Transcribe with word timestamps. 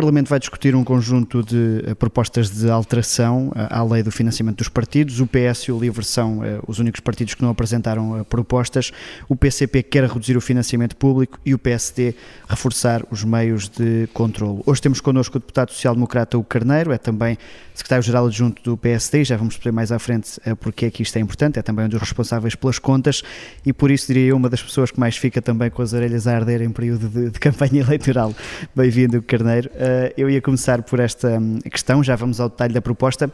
Parlamento 0.00 0.30
vai 0.30 0.38
discutir 0.38 0.74
um 0.74 0.82
conjunto 0.82 1.42
de 1.42 1.84
uh, 1.86 1.94
propostas 1.94 2.48
de 2.48 2.70
alteração 2.70 3.48
uh, 3.48 3.52
à 3.68 3.84
lei 3.84 4.02
do 4.02 4.10
financiamento 4.10 4.56
dos 4.56 4.68
partidos. 4.70 5.20
O 5.20 5.26
PS 5.26 5.64
e 5.64 5.72
o 5.72 5.78
LIVRE 5.78 6.02
são 6.02 6.38
uh, 6.38 6.42
os 6.66 6.78
únicos 6.78 7.02
partidos 7.02 7.34
que 7.34 7.42
não 7.42 7.50
apresentaram 7.50 8.24
propostas. 8.24 8.92
O 9.28 9.36
PCP 9.36 9.82
quer 9.82 10.04
reduzir 10.04 10.38
o 10.38 10.40
financiamento 10.40 10.96
público 10.96 11.38
e 11.44 11.52
o 11.52 11.58
PSD 11.58 12.14
reforçar 12.48 13.04
os 13.10 13.24
meios 13.24 13.68
de 13.68 14.08
controlo. 14.14 14.62
Hoje 14.64 14.80
temos 14.80 15.02
connosco 15.02 15.36
o 15.36 15.38
deputado 15.38 15.70
social-democrata 15.70 16.38
o 16.38 16.42
Carneiro, 16.42 16.92
é 16.92 16.98
também 16.98 17.36
secretário-geral 17.74 18.26
adjunto 18.26 18.62
do 18.62 18.76
PSD, 18.76 19.24
já 19.24 19.36
vamos 19.36 19.54
perceber 19.56 19.74
mais 19.74 19.92
à 19.92 19.98
frente 19.98 20.40
porque 20.60 20.86
é 20.86 20.90
que 20.90 21.02
isto 21.02 21.16
é 21.16 21.20
importante, 21.20 21.58
é 21.58 21.62
também 21.62 21.86
um 21.86 21.88
dos 21.88 22.00
responsáveis 22.00 22.54
pelas 22.54 22.78
contas 22.78 23.22
e 23.64 23.72
por 23.72 23.90
isso 23.90 24.06
diria 24.06 24.28
eu 24.28 24.36
uma 24.36 24.50
das 24.50 24.62
pessoas 24.62 24.90
que 24.90 25.00
mais 25.00 25.16
fica 25.16 25.40
também 25.40 25.70
com 25.70 25.80
as 25.80 25.92
orelhas 25.92 26.26
a 26.26 26.34
arder 26.34 26.60
em 26.62 26.70
período 26.70 27.08
de, 27.08 27.30
de 27.30 27.38
campanha 27.38 27.80
eleitoral. 27.84 28.34
Bem-vindo, 28.74 29.22
Carneiro. 29.22 29.70
Uh, 29.90 30.12
eu 30.16 30.30
ia 30.30 30.40
começar 30.40 30.82
por 30.82 31.00
esta 31.00 31.38
hum, 31.38 31.58
questão, 31.70 32.02
já 32.02 32.14
vamos 32.14 32.40
ao 32.40 32.48
detalhe 32.48 32.72
da 32.72 32.80
proposta 32.80 33.30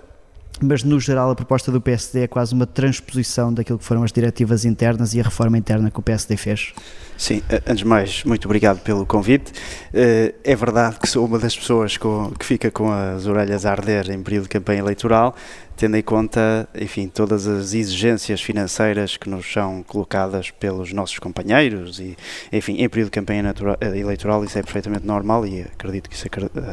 mas 0.60 0.82
no 0.82 0.98
geral 0.98 1.30
a 1.30 1.34
proposta 1.34 1.70
do 1.70 1.80
PSD 1.80 2.22
é 2.22 2.26
quase 2.26 2.54
uma 2.54 2.66
transposição 2.66 3.52
daquilo 3.52 3.78
que 3.78 3.84
foram 3.84 4.02
as 4.02 4.12
diretivas 4.12 4.64
internas 4.64 5.12
e 5.14 5.20
a 5.20 5.22
reforma 5.22 5.58
interna 5.58 5.90
que 5.90 5.98
o 5.98 6.02
PSD 6.02 6.36
fez. 6.36 6.72
Sim, 7.16 7.42
antes 7.66 7.78
de 7.78 7.84
mais, 7.84 8.24
muito 8.24 8.46
obrigado 8.46 8.80
pelo 8.80 9.04
convite. 9.04 9.52
Eh, 9.92 10.34
é 10.44 10.56
verdade 10.56 10.98
que 10.98 11.08
sou 11.08 11.26
uma 11.26 11.38
das 11.38 11.56
pessoas 11.56 11.96
que 11.96 12.44
fica 12.44 12.70
com 12.70 12.90
as 12.90 13.26
orelhas 13.26 13.66
a 13.66 13.70
arder 13.70 14.10
em 14.10 14.22
período 14.22 14.44
de 14.44 14.50
campanha 14.50 14.80
eleitoral, 14.80 15.34
tendo 15.76 15.96
em 15.96 16.02
conta, 16.02 16.68
enfim, 16.74 17.08
todas 17.08 17.46
as 17.46 17.74
exigências 17.74 18.40
financeiras 18.40 19.16
que 19.16 19.28
nos 19.28 19.50
são 19.52 19.82
colocadas 19.82 20.50
pelos 20.50 20.92
nossos 20.92 21.18
companheiros 21.18 22.00
e, 22.00 22.16
enfim, 22.52 22.76
em 22.82 22.88
período 22.88 23.08
de 23.08 23.12
campanha 23.12 23.54
eh, 23.80 23.98
eleitoral 23.98 24.42
isso 24.44 24.58
é 24.58 24.62
perfeitamente 24.62 25.06
normal 25.06 25.46
e 25.46 25.62
acredito 25.62 26.08
que 26.08 26.16
isso 26.16 26.26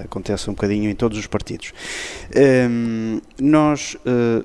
aconteça 0.03 0.49
um 0.49 0.53
bocadinho 0.53 0.89
em 0.89 0.95
todos 0.95 1.17
os 1.17 1.27
partidos. 1.27 1.73
Ehm, 2.33 3.19
nós 3.39 3.97
eh, 4.05 4.43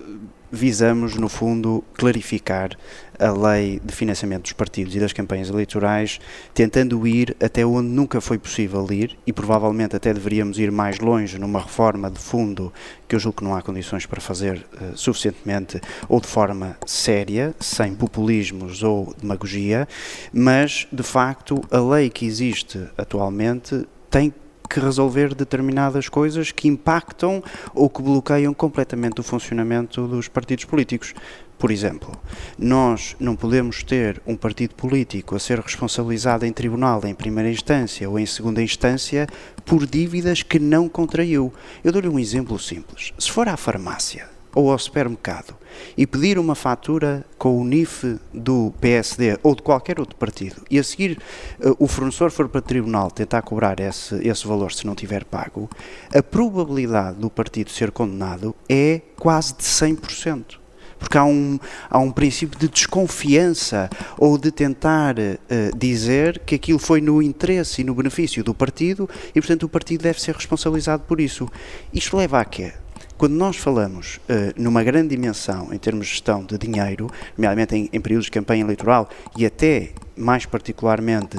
visamos, 0.51 1.17
no 1.17 1.29
fundo, 1.29 1.85
clarificar 1.95 2.71
a 3.19 3.33
lei 3.33 3.81
de 3.85 3.93
financiamento 3.93 4.43
dos 4.43 4.53
partidos 4.53 4.95
e 4.95 5.01
das 5.01 5.13
campanhas 5.13 5.49
eleitorais, 5.49 6.21
tentando 6.55 7.07
ir 7.07 7.37
até 7.43 7.67
onde 7.67 7.89
nunca 7.89 8.21
foi 8.21 8.39
possível 8.39 8.87
ir 8.93 9.19
e 9.27 9.33
provavelmente 9.33 9.97
até 9.97 10.15
deveríamos 10.15 10.59
ir 10.59 10.71
mais 10.71 10.99
longe 11.01 11.39
numa 11.39 11.61
reforma 11.61 12.11
de 12.11 12.19
fundo 12.19 12.73
que 13.09 13.17
eu 13.17 13.21
julgo 13.21 13.39
que 13.39 13.45
não 13.45 13.57
há 13.57 13.63
condições 13.63 14.07
para 14.07 14.21
fazer 14.21 14.65
uh, 14.81 14.97
suficientemente 14.97 15.81
ou 16.09 16.21
de 16.21 16.27
forma 16.27 16.77
séria, 16.87 17.55
sem 17.59 17.95
populismos 17.95 18.83
ou 18.83 19.15
demagogia, 19.21 19.89
mas 20.33 20.87
de 20.93 21.03
facto 21.03 21.61
a 21.71 21.81
lei 21.81 22.11
que 22.11 22.25
existe 22.25 22.89
atualmente 22.97 23.87
tem 24.11 24.33
que 24.69 24.81
resolver 24.81 25.35
determinadas 25.35 26.09
coisas 26.09 26.53
que 26.53 26.69
impactam 26.69 27.43
ou 27.75 27.89
que 27.89 28.03
bloqueiam 28.03 28.53
completamente 28.53 29.21
o 29.21 29.25
funcionamento 29.25 30.07
dos 30.07 30.29
partidos 30.29 30.65
políticos. 30.65 31.15
Por 31.59 31.73
exemplo, 31.73 32.17
nós 32.57 33.17
não 33.19 33.35
podemos 33.35 33.83
ter 33.83 34.23
um 34.25 34.37
partido 34.37 34.77
político 34.77 35.35
a 35.35 35.41
ser 35.41 35.59
responsabilizado 35.59 36.47
em 36.47 36.53
tribunal 36.53 37.01
em 37.05 37.15
primeira 37.15 37.51
instância 37.51 38.09
ou 38.09 38.17
em 38.17 38.27
segunda 38.27 38.63
instância 38.63 39.27
por 39.65 39.85
dívidas 39.85 40.43
que 40.43 40.61
não 40.61 40.89
contraiu. 40.89 41.53
Eu 41.83 41.91
dou-lhe 41.91 42.09
um 42.09 42.19
exemplo 42.19 42.59
simples. 42.61 43.13
Se 43.19 43.31
for 43.31 43.49
à 43.49 43.57
farmácia 43.57 44.38
ou 44.59 44.73
ao 44.73 44.79
supermercado 44.79 45.55
e 45.97 46.05
pedir 46.05 46.37
uma 46.37 46.57
fatura 46.57 47.25
com 47.39 47.61
o 47.61 47.65
NIF 47.65 48.19
do 48.35 48.75
PSD 48.81 49.39
ou 49.41 49.55
de 49.55 49.63
qualquer 49.63 50.01
outro 50.01 50.17
partido 50.17 50.63
e 50.69 50.81
a 50.81 50.83
seguir 50.83 51.17
uh, 51.61 51.77
o 51.79 51.87
fornecedor 51.87 52.33
for 52.33 52.49
para 52.49 52.59
o 52.59 52.63
tribunal 52.63 53.09
tentar 53.09 53.43
cobrar 53.43 53.79
esse, 53.79 54.17
esse 54.27 54.45
valor 54.49 54.73
se 54.73 54.85
não 54.85 54.97
tiver 54.97 55.25
pago, 55.25 55.71
a 56.13 56.21
probabilidade 56.21 57.19
do 57.19 57.31
partido 57.31 57.71
ser 57.71 57.93
condenado 57.93 58.53
é 58.69 59.01
quase 59.17 59.55
de 59.55 59.63
100% 59.63 60.59
porque 60.99 61.17
há 61.17 61.25
um, 61.25 61.61
há 61.89 62.01
um 62.01 62.11
princípio 62.11 62.59
de 62.59 62.67
desconfiança 62.67 63.89
ou 64.19 64.37
de 64.37 64.51
tentar 64.51 65.15
uh, 65.17 65.79
dizer 65.79 66.41
que 66.41 66.57
aquilo 66.57 66.81
foi 66.81 67.01
no 67.01 67.23
interesse 67.23 67.83
e 67.83 67.85
no 67.85 67.95
benefício 67.95 68.43
do 68.43 68.53
partido 68.53 69.09
e, 69.33 69.41
portanto, 69.41 69.63
o 69.63 69.69
partido 69.69 70.03
deve 70.03 70.21
ser 70.21 70.35
responsabilizado 70.35 71.05
por 71.05 71.21
isso. 71.21 71.49
Isto 71.95 72.17
leva 72.17 72.41
a 72.41 72.45
quê? 72.45 72.73
Quando 73.19 73.33
nós 73.33 73.57
falamos 73.57 74.21
uh, 74.29 74.55
numa 74.57 74.85
grande 74.85 75.09
dimensão 75.09 75.75
em 75.75 75.77
termos 75.77 76.07
de 76.07 76.13
gestão 76.13 76.45
de 76.45 76.57
dinheiro, 76.57 77.11
nomeadamente 77.37 77.75
em, 77.75 77.91
em 77.93 78.01
períodos 78.01 78.27
de 78.27 78.31
campanha 78.31 78.63
eleitoral 78.63 79.09
e 79.37 79.45
até 79.45 79.91
mais 80.17 80.47
particularmente 80.47 81.37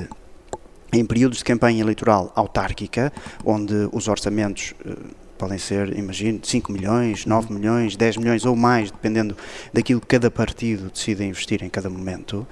em 0.91 1.06
períodos 1.06 1.38
de 1.38 1.45
campanha 1.45 1.79
eleitoral 1.79 2.34
autárquica, 2.35 3.13
onde 3.45 3.88
os 3.94 4.09
orçamentos 4.09 4.73
uh, 4.85 4.97
podem 5.39 5.57
ser, 5.57 5.97
imagino, 5.97 6.41
5 6.44 6.69
milhões, 6.69 7.25
9 7.25 7.53
milhões, 7.53 7.95
10 7.95 8.17
milhões 8.17 8.45
ou 8.45 8.57
mais, 8.57 8.91
dependendo 8.91 9.38
daquilo 9.73 10.01
que 10.01 10.07
cada 10.07 10.29
partido 10.29 10.91
decide 10.91 11.23
investir 11.23 11.63
em 11.63 11.69
cada 11.69 11.89
momento, 11.89 12.45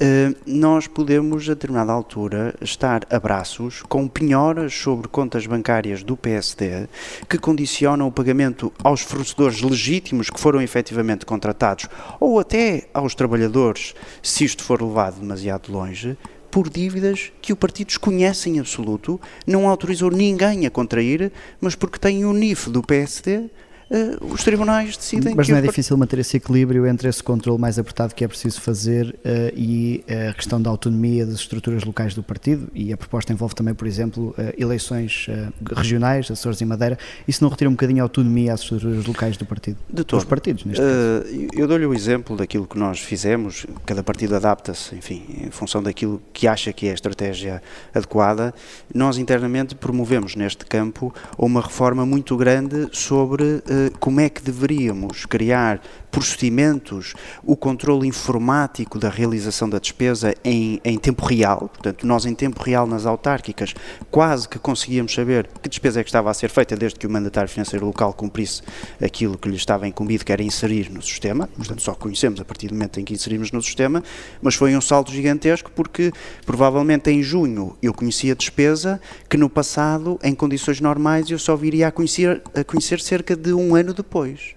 eh, 0.00 0.34
nós 0.44 0.88
podemos, 0.88 1.48
a 1.48 1.54
determinada 1.54 1.92
altura, 1.92 2.52
estar 2.60 3.06
a 3.08 3.20
braços 3.20 3.82
com 3.82 4.08
penhoras 4.08 4.74
sobre 4.74 5.06
contas 5.06 5.46
bancárias 5.46 6.02
do 6.02 6.16
PSD 6.16 6.88
que 7.28 7.38
condicionam 7.38 8.08
o 8.08 8.12
pagamento 8.12 8.72
aos 8.82 9.02
fornecedores 9.02 9.62
legítimos 9.62 10.28
que 10.28 10.40
foram 10.40 10.60
efetivamente 10.60 11.24
contratados 11.24 11.86
ou 12.18 12.40
até 12.40 12.88
aos 12.92 13.14
trabalhadores, 13.14 13.94
se 14.20 14.44
isto 14.44 14.64
for 14.64 14.82
levado 14.82 15.20
demasiado 15.20 15.70
longe, 15.70 16.18
por 16.52 16.68
dívidas 16.68 17.32
que 17.40 17.50
o 17.50 17.56
partido 17.56 17.86
desconhece 17.86 18.50
em 18.50 18.60
absoluto, 18.60 19.18
não 19.46 19.66
autorizou 19.66 20.10
ninguém 20.10 20.66
a 20.66 20.70
contrair, 20.70 21.32
mas 21.58 21.74
porque 21.74 21.98
tem 21.98 22.26
o 22.26 22.32
NIF 22.34 22.68
do 22.68 22.82
PSD 22.82 23.48
uh, 23.92 24.32
os 24.32 24.42
tribunais 24.42 24.96
decidem. 24.96 25.34
Mas 25.34 25.48
não 25.48 25.56
é 25.56 25.62
difícil 25.62 25.96
manter 25.96 26.18
esse 26.18 26.36
equilíbrio 26.36 26.86
entre 26.86 27.08
esse 27.08 27.22
controle 27.22 27.60
mais 27.60 27.78
apertado 27.78 28.14
que 28.14 28.24
é 28.24 28.28
preciso 28.28 28.60
fazer 28.60 29.14
uh, 29.24 29.52
e 29.54 30.04
a 30.30 30.32
questão 30.32 30.60
da 30.60 30.70
autonomia 30.70 31.26
das 31.26 31.36
estruturas 31.36 31.84
locais 31.84 32.14
do 32.14 32.22
partido? 32.22 32.68
E 32.74 32.92
a 32.92 32.96
proposta 32.96 33.32
envolve 33.32 33.54
também, 33.54 33.74
por 33.74 33.86
exemplo, 33.86 34.34
eleições 34.56 35.26
regionais, 35.74 36.30
Açores 36.30 36.60
e 36.60 36.64
Madeira. 36.64 36.98
Isso 37.26 37.42
não 37.42 37.50
retira 37.50 37.68
um 37.68 37.72
bocadinho 37.72 38.00
a 38.00 38.04
autonomia 38.04 38.52
às 38.52 38.60
estruturas 38.60 39.04
locais 39.04 39.36
do 39.36 39.44
partido? 39.44 39.76
De 39.88 40.04
todos 40.04 40.24
Dos 40.24 40.28
partidos, 40.28 40.64
neste 40.64 40.82
caso. 40.82 41.48
Eu 41.52 41.66
dou-lhe 41.66 41.86
o 41.86 41.94
exemplo 41.94 42.36
daquilo 42.36 42.66
que 42.66 42.78
nós 42.78 43.00
fizemos. 43.00 43.66
Cada 43.84 44.02
partido 44.02 44.36
adapta-se, 44.36 44.94
enfim, 44.94 45.24
em 45.46 45.50
função 45.50 45.82
daquilo 45.82 46.22
que 46.32 46.46
acha 46.46 46.72
que 46.72 46.86
é 46.86 46.90
a 46.90 46.94
estratégia 46.94 47.62
adequada. 47.94 48.54
Nós 48.94 49.18
internamente 49.18 49.74
promovemos 49.74 50.36
neste 50.36 50.64
campo 50.64 51.12
uma 51.36 51.60
reforma 51.60 52.06
muito 52.06 52.36
grande 52.36 52.88
sobre 52.92 53.62
como 53.98 54.20
é 54.20 54.28
que 54.28 54.42
deveríamos 54.42 55.26
criar 55.26 55.80
procedimentos, 56.12 57.14
o 57.42 57.56
controle 57.56 58.06
informático 58.06 58.98
da 58.98 59.08
realização 59.08 59.68
da 59.68 59.78
despesa 59.78 60.34
em, 60.44 60.78
em 60.84 60.98
tempo 60.98 61.24
real, 61.24 61.70
portanto, 61.72 62.06
nós 62.06 62.26
em 62.26 62.34
tempo 62.34 62.62
real 62.62 62.86
nas 62.86 63.06
autárquicas 63.06 63.74
quase 64.10 64.46
que 64.46 64.58
conseguíamos 64.58 65.14
saber 65.14 65.48
que 65.62 65.70
despesa 65.70 66.00
é 66.00 66.04
que 66.04 66.10
estava 66.10 66.30
a 66.30 66.34
ser 66.34 66.50
feita 66.50 66.76
desde 66.76 66.98
que 66.98 67.06
o 67.06 67.10
mandatário 67.10 67.48
financeiro 67.48 67.86
local 67.86 68.12
cumprisse 68.12 68.60
aquilo 69.02 69.38
que 69.38 69.48
lhe 69.48 69.56
estava 69.56 69.88
incumbido, 69.88 70.22
que 70.22 70.32
era 70.32 70.42
inserir 70.42 70.90
no 70.90 71.00
sistema, 71.00 71.48
portanto, 71.56 71.80
só 71.80 71.94
conhecemos 71.94 72.40
a 72.40 72.44
partir 72.44 72.68
do 72.68 72.74
momento 72.74 73.00
em 73.00 73.04
que 73.04 73.14
inserimos 73.14 73.50
no 73.50 73.62
sistema, 73.62 74.02
mas 74.42 74.54
foi 74.54 74.76
um 74.76 74.80
salto 74.82 75.10
gigantesco 75.10 75.70
porque 75.70 76.12
provavelmente 76.44 77.10
em 77.10 77.22
junho 77.22 77.74
eu 77.82 77.94
conhecia 77.94 78.34
despesa 78.34 79.00
que 79.30 79.38
no 79.38 79.48
passado, 79.48 80.18
em 80.22 80.34
condições 80.34 80.78
normais, 80.78 81.30
eu 81.30 81.38
só 81.38 81.56
viria 81.56 81.88
a 81.88 81.90
conhecer, 81.90 82.42
a 82.54 82.62
conhecer 82.62 83.00
cerca 83.00 83.34
de 83.34 83.54
um 83.54 83.61
ano 83.74 83.94
depois. 83.94 84.54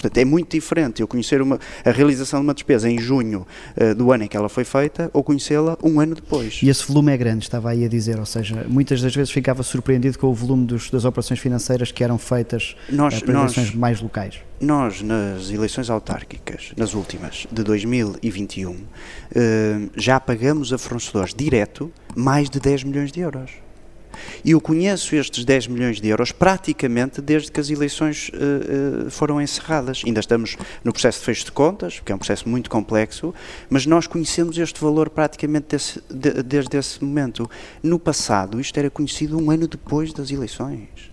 Portanto, 0.00 0.16
é 0.16 0.24
muito 0.24 0.52
diferente 0.52 1.02
eu 1.02 1.06
conhecer 1.06 1.42
uma, 1.42 1.58
a 1.84 1.90
realização 1.90 2.40
de 2.40 2.46
uma 2.46 2.54
despesa 2.54 2.88
em 2.88 2.98
junho 2.98 3.46
uh, 3.76 3.94
do 3.94 4.10
ano 4.10 4.24
em 4.24 4.28
que 4.28 4.36
ela 4.36 4.48
foi 4.48 4.64
feita 4.64 5.10
ou 5.12 5.22
conhecê-la 5.22 5.76
um 5.82 6.00
ano 6.00 6.14
depois. 6.14 6.60
E 6.62 6.70
esse 6.70 6.86
volume 6.86 7.12
é 7.12 7.16
grande, 7.18 7.44
estava 7.44 7.68
aí 7.68 7.84
a 7.84 7.88
dizer, 7.88 8.18
ou 8.18 8.24
seja, 8.24 8.64
muitas 8.66 9.02
das 9.02 9.14
vezes 9.14 9.30
ficava 9.30 9.62
surpreendido 9.62 10.18
com 10.18 10.28
o 10.28 10.34
volume 10.34 10.66
dos, 10.66 10.90
das 10.90 11.04
operações 11.04 11.38
financeiras 11.38 11.92
que 11.92 12.02
eram 12.02 12.16
feitas 12.16 12.74
nós, 12.88 13.18
uh, 13.18 13.24
para 13.24 13.34
nós, 13.34 13.54
eleições 13.54 13.74
mais 13.74 14.00
locais. 14.00 14.40
Nós, 14.58 15.02
nas 15.02 15.50
eleições 15.50 15.90
autárquicas, 15.90 16.72
nas 16.76 16.94
últimas, 16.94 17.46
de 17.52 17.62
2021, 17.62 18.70
uh, 18.70 18.78
eh, 19.34 19.80
já 19.96 20.18
pagamos 20.18 20.72
a 20.72 20.78
fornecedores 20.78 21.34
direto 21.34 21.92
mais 22.16 22.48
de 22.48 22.58
10 22.58 22.84
milhões 22.84 23.12
de 23.12 23.20
euros. 23.20 23.50
E 24.44 24.52
eu 24.52 24.60
conheço 24.60 25.14
estes 25.14 25.44
10 25.44 25.66
milhões 25.68 26.00
de 26.00 26.08
euros 26.08 26.32
praticamente 26.32 27.20
desde 27.20 27.50
que 27.50 27.60
as 27.60 27.70
eleições 27.70 28.30
uh, 28.30 29.06
uh, 29.06 29.10
foram 29.10 29.40
encerradas. 29.40 30.02
Ainda 30.04 30.20
estamos 30.20 30.56
no 30.84 30.92
processo 30.92 31.18
de 31.20 31.24
fecho 31.24 31.44
de 31.46 31.52
contas, 31.52 32.00
que 32.00 32.12
é 32.12 32.14
um 32.14 32.18
processo 32.18 32.48
muito 32.48 32.70
complexo, 32.70 33.34
mas 33.68 33.86
nós 33.86 34.06
conhecemos 34.06 34.56
este 34.58 34.80
valor 34.80 35.10
praticamente 35.10 35.66
desse, 35.68 36.02
de, 36.08 36.42
desde 36.42 36.76
esse 36.76 37.02
momento. 37.02 37.50
No 37.82 37.98
passado, 37.98 38.60
isto 38.60 38.78
era 38.78 38.90
conhecido 38.90 39.38
um 39.38 39.50
ano 39.50 39.66
depois 39.66 40.12
das 40.12 40.30
eleições. 40.30 41.09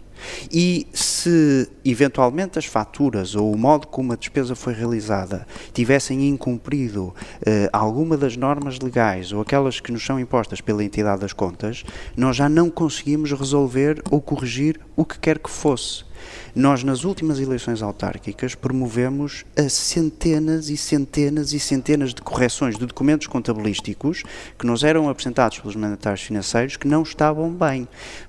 E 0.51 0.87
se 0.93 1.69
eventualmente 1.83 2.59
as 2.59 2.65
faturas 2.65 3.35
ou 3.35 3.53
o 3.53 3.57
modo 3.57 3.87
como 3.87 4.13
a 4.13 4.15
despesa 4.15 4.55
foi 4.55 4.73
realizada 4.73 5.47
tivessem 5.73 6.27
incumprido 6.27 7.13
eh, 7.45 7.69
alguma 7.71 8.17
das 8.17 8.35
normas 8.35 8.79
legais 8.79 9.31
ou 9.31 9.41
aquelas 9.41 9.79
que 9.79 9.91
nos 9.91 10.05
são 10.05 10.19
impostas 10.19 10.61
pela 10.61 10.83
entidade 10.83 11.21
das 11.21 11.33
contas, 11.33 11.83
nós 12.15 12.35
já 12.35 12.49
não 12.49 12.69
conseguimos 12.69 13.31
resolver 13.31 14.01
ou 14.09 14.21
corrigir 14.21 14.79
o 14.95 15.05
que 15.05 15.19
quer 15.19 15.39
que 15.39 15.49
fosse. 15.49 16.07
Nós, 16.55 16.83
nas 16.83 17.03
últimas 17.03 17.39
eleições 17.39 17.81
autárquicas, 17.81 18.55
promovemos 18.55 19.45
a 19.55 19.69
centenas 19.69 20.69
e 20.69 20.77
centenas 20.77 21.53
e 21.53 21.59
centenas 21.59 22.13
de 22.13 22.21
correções 22.21 22.77
de 22.77 22.85
documentos 22.85 23.27
contabilísticos 23.27 24.23
que 24.57 24.65
nos 24.65 24.83
eram 24.83 25.09
apresentados 25.09 25.59
pelos 25.59 25.75
mandatários 25.75 26.21
financeiros 26.21 26.75
que 26.75 26.87
não 26.87 27.03
estavam 27.03 27.51
bem, 27.51 27.87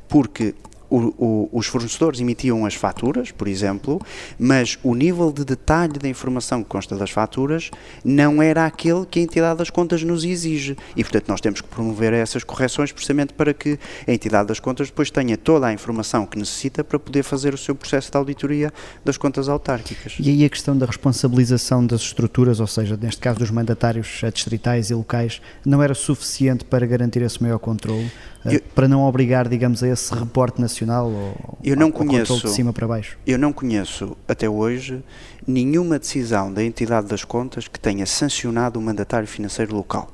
porque 0.08 0.55
o, 0.90 1.14
o, 1.19 1.49
os 1.52 1.67
fornecedores 1.67 2.20
emitiam 2.20 2.64
as 2.64 2.75
faturas, 2.75 3.31
por 3.31 3.49
exemplo, 3.49 4.00
mas 4.38 4.79
o 4.82 4.94
nível 4.94 5.32
de 5.32 5.44
detalhe 5.44 5.99
da 5.99 6.08
informação 6.08 6.62
que 6.62 6.69
consta 6.69 6.96
das 6.96 7.11
faturas 7.11 7.70
não 8.05 8.43
era 8.43 8.64
aquele 8.67 9.05
que 9.06 9.20
a 9.20 9.23
entidade 9.23 9.58
das 9.58 9.70
contas 9.70 10.02
nos 10.02 10.25
exige. 10.25 10.76
E, 10.96 11.02
portanto, 11.02 11.29
nós 11.29 11.40
temos 11.40 11.61
que 11.61 11.69
promover 11.69 12.12
essas 12.12 12.44
correções 12.44 12.93
precisamente 12.93 13.32
para 13.32 13.52
que 13.52 13.79
a 14.06 14.12
entidade 14.12 14.49
das 14.49 14.61
contas 14.61 14.88
depois 14.88 15.11
tenha 15.11 15.37
toda 15.37 15.67
a 15.67 15.73
informação 15.73 16.25
que 16.25 16.38
necessita 16.38 16.82
para 16.82 16.99
poder 16.99 17.23
fazer 17.23 17.55
o 17.55 17.58
seu 17.58 17.75
processo 17.75 18.11
de 18.11 18.17
auditoria 18.17 18.73
das 19.05 19.17
contas 19.17 19.49
autárquicas. 19.49 20.17
E 20.19 20.31
aí 20.31 20.44
a 20.44 20.49
questão 20.49 20.76
da 20.76 20.87
responsabilização 20.87 21.87
das 21.87 22.00
estruturas, 22.00 22.61
ou 22.61 22.67
seja, 22.67 22.99
neste 23.00 23.20
caso 23.20 23.38
dos 23.38 23.50
mandatários 23.50 24.20
distritais 24.32 24.90
e 24.90 24.94
locais, 24.94 25.40
não 25.64 25.82
era 25.82 25.94
suficiente 25.94 26.64
para 26.64 26.87
garantir 26.87 27.23
esse 27.23 27.43
maior 27.43 27.58
controle? 27.58 28.11
Eh, 28.44 28.56
eu, 28.56 28.61
para 28.75 28.88
não 28.88 29.02
obrigar, 29.02 29.49
digamos, 29.49 29.82
a 29.82 29.88
esse 29.88 30.14
reporte 30.14 30.61
nacional 30.61 31.11
ou 31.11 31.58
eu 31.62 31.76
não 31.76 31.90
conheço, 31.90 32.40
de 32.40 32.50
cima 32.50 32.73
para 32.73 32.87
baixo? 32.87 33.19
Eu 33.26 33.38
não 33.38 33.52
conheço, 33.52 34.17
até 34.26 34.49
hoje, 34.49 35.02
nenhuma 35.46 35.99
decisão 35.99 36.52
da 36.52 36.62
entidade 36.62 37.06
das 37.06 37.25
contas 37.25 37.69
que 37.69 37.79
tenha 37.79 38.06
sancionado 38.06 38.79
o 38.79 38.82
mandatário 38.82 39.26
financeiro 39.26 39.75
local. 39.75 40.11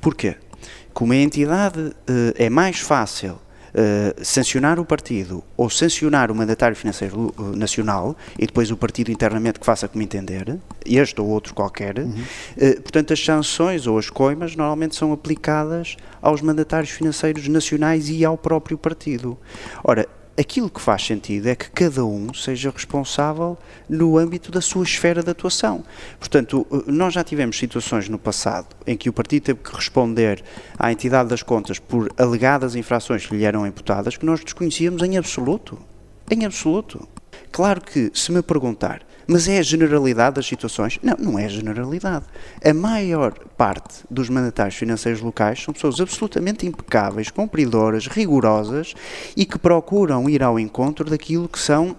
Porquê? 0.00 0.36
Como 0.92 1.12
a 1.12 1.16
entidade 1.16 1.92
eh, 2.06 2.46
é 2.46 2.50
mais 2.50 2.80
fácil 2.80 3.38
uh, 3.74 4.24
sancionar 4.24 4.78
o 4.78 4.84
partido 4.84 5.42
ou 5.56 5.68
sancionar 5.68 6.30
o 6.30 6.34
mandatário 6.34 6.76
financeiro 6.76 7.34
uh, 7.38 7.56
nacional 7.56 8.16
e 8.38 8.46
depois 8.46 8.70
o 8.70 8.76
partido 8.76 9.10
internamente 9.10 9.58
que 9.58 9.66
faça 9.66 9.88
como 9.88 10.02
entender, 10.02 10.58
este 10.84 11.20
ou 11.20 11.28
outro 11.28 11.54
qualquer, 11.54 11.98
uhum. 11.98 12.10
uh, 12.10 12.82
portanto 12.82 13.12
as 13.12 13.24
sanções 13.24 13.86
ou 13.86 13.98
as 13.98 14.10
coimas 14.10 14.56
normalmente 14.56 14.94
são 14.94 15.12
aplicadas 15.12 15.96
aos 16.20 16.40
mandatários 16.40 16.90
financeiros 16.90 17.48
nacionais 17.48 18.08
e 18.08 18.24
ao 18.24 18.36
próprio 18.36 18.76
partido. 18.76 19.38
Ora, 19.84 20.06
aquilo 20.40 20.70
que 20.70 20.80
faz 20.80 21.04
sentido 21.04 21.48
é 21.48 21.54
que 21.54 21.70
cada 21.70 22.04
um 22.04 22.32
seja 22.32 22.70
responsável 22.70 23.58
no 23.88 24.16
âmbito 24.16 24.50
da 24.50 24.60
sua 24.60 24.82
esfera 24.82 25.22
de 25.22 25.30
atuação. 25.30 25.84
Portanto, 26.18 26.66
nós 26.86 27.14
já 27.14 27.22
tivemos 27.22 27.58
situações 27.58 28.08
no 28.08 28.18
passado 28.18 28.68
em 28.86 28.96
que 28.96 29.08
o 29.08 29.12
partido 29.12 29.44
teve 29.44 29.60
que 29.60 29.74
responder 29.74 30.42
à 30.78 30.90
entidade 30.90 31.28
das 31.28 31.42
contas 31.42 31.78
por 31.78 32.10
alegadas 32.16 32.74
infrações 32.74 33.26
que 33.26 33.36
lhe 33.36 33.44
eram 33.44 33.66
imputadas 33.66 34.16
que 34.16 34.24
nós 34.24 34.42
desconhecíamos 34.42 35.02
em 35.02 35.18
absoluto. 35.18 35.78
Em 36.30 36.44
absoluto. 36.44 37.06
Claro 37.52 37.80
que, 37.80 38.10
se 38.14 38.32
me 38.32 38.42
perguntar, 38.42 39.02
mas 39.30 39.46
é 39.46 39.58
a 39.58 39.62
generalidade 39.62 40.34
das 40.34 40.46
situações? 40.46 40.98
Não, 41.00 41.16
não 41.16 41.38
é 41.38 41.44
a 41.44 41.48
generalidade. 41.48 42.24
A 42.64 42.74
maior 42.74 43.32
parte 43.56 44.02
dos 44.10 44.28
mandatários 44.28 44.74
financeiros 44.74 45.20
locais 45.20 45.62
são 45.62 45.72
pessoas 45.72 46.00
absolutamente 46.00 46.66
impecáveis, 46.66 47.30
cumpridoras, 47.30 48.08
rigorosas 48.08 48.92
e 49.36 49.46
que 49.46 49.56
procuram 49.56 50.28
ir 50.28 50.42
ao 50.42 50.58
encontro 50.58 51.08
daquilo 51.08 51.48
que 51.48 51.60
são 51.60 51.96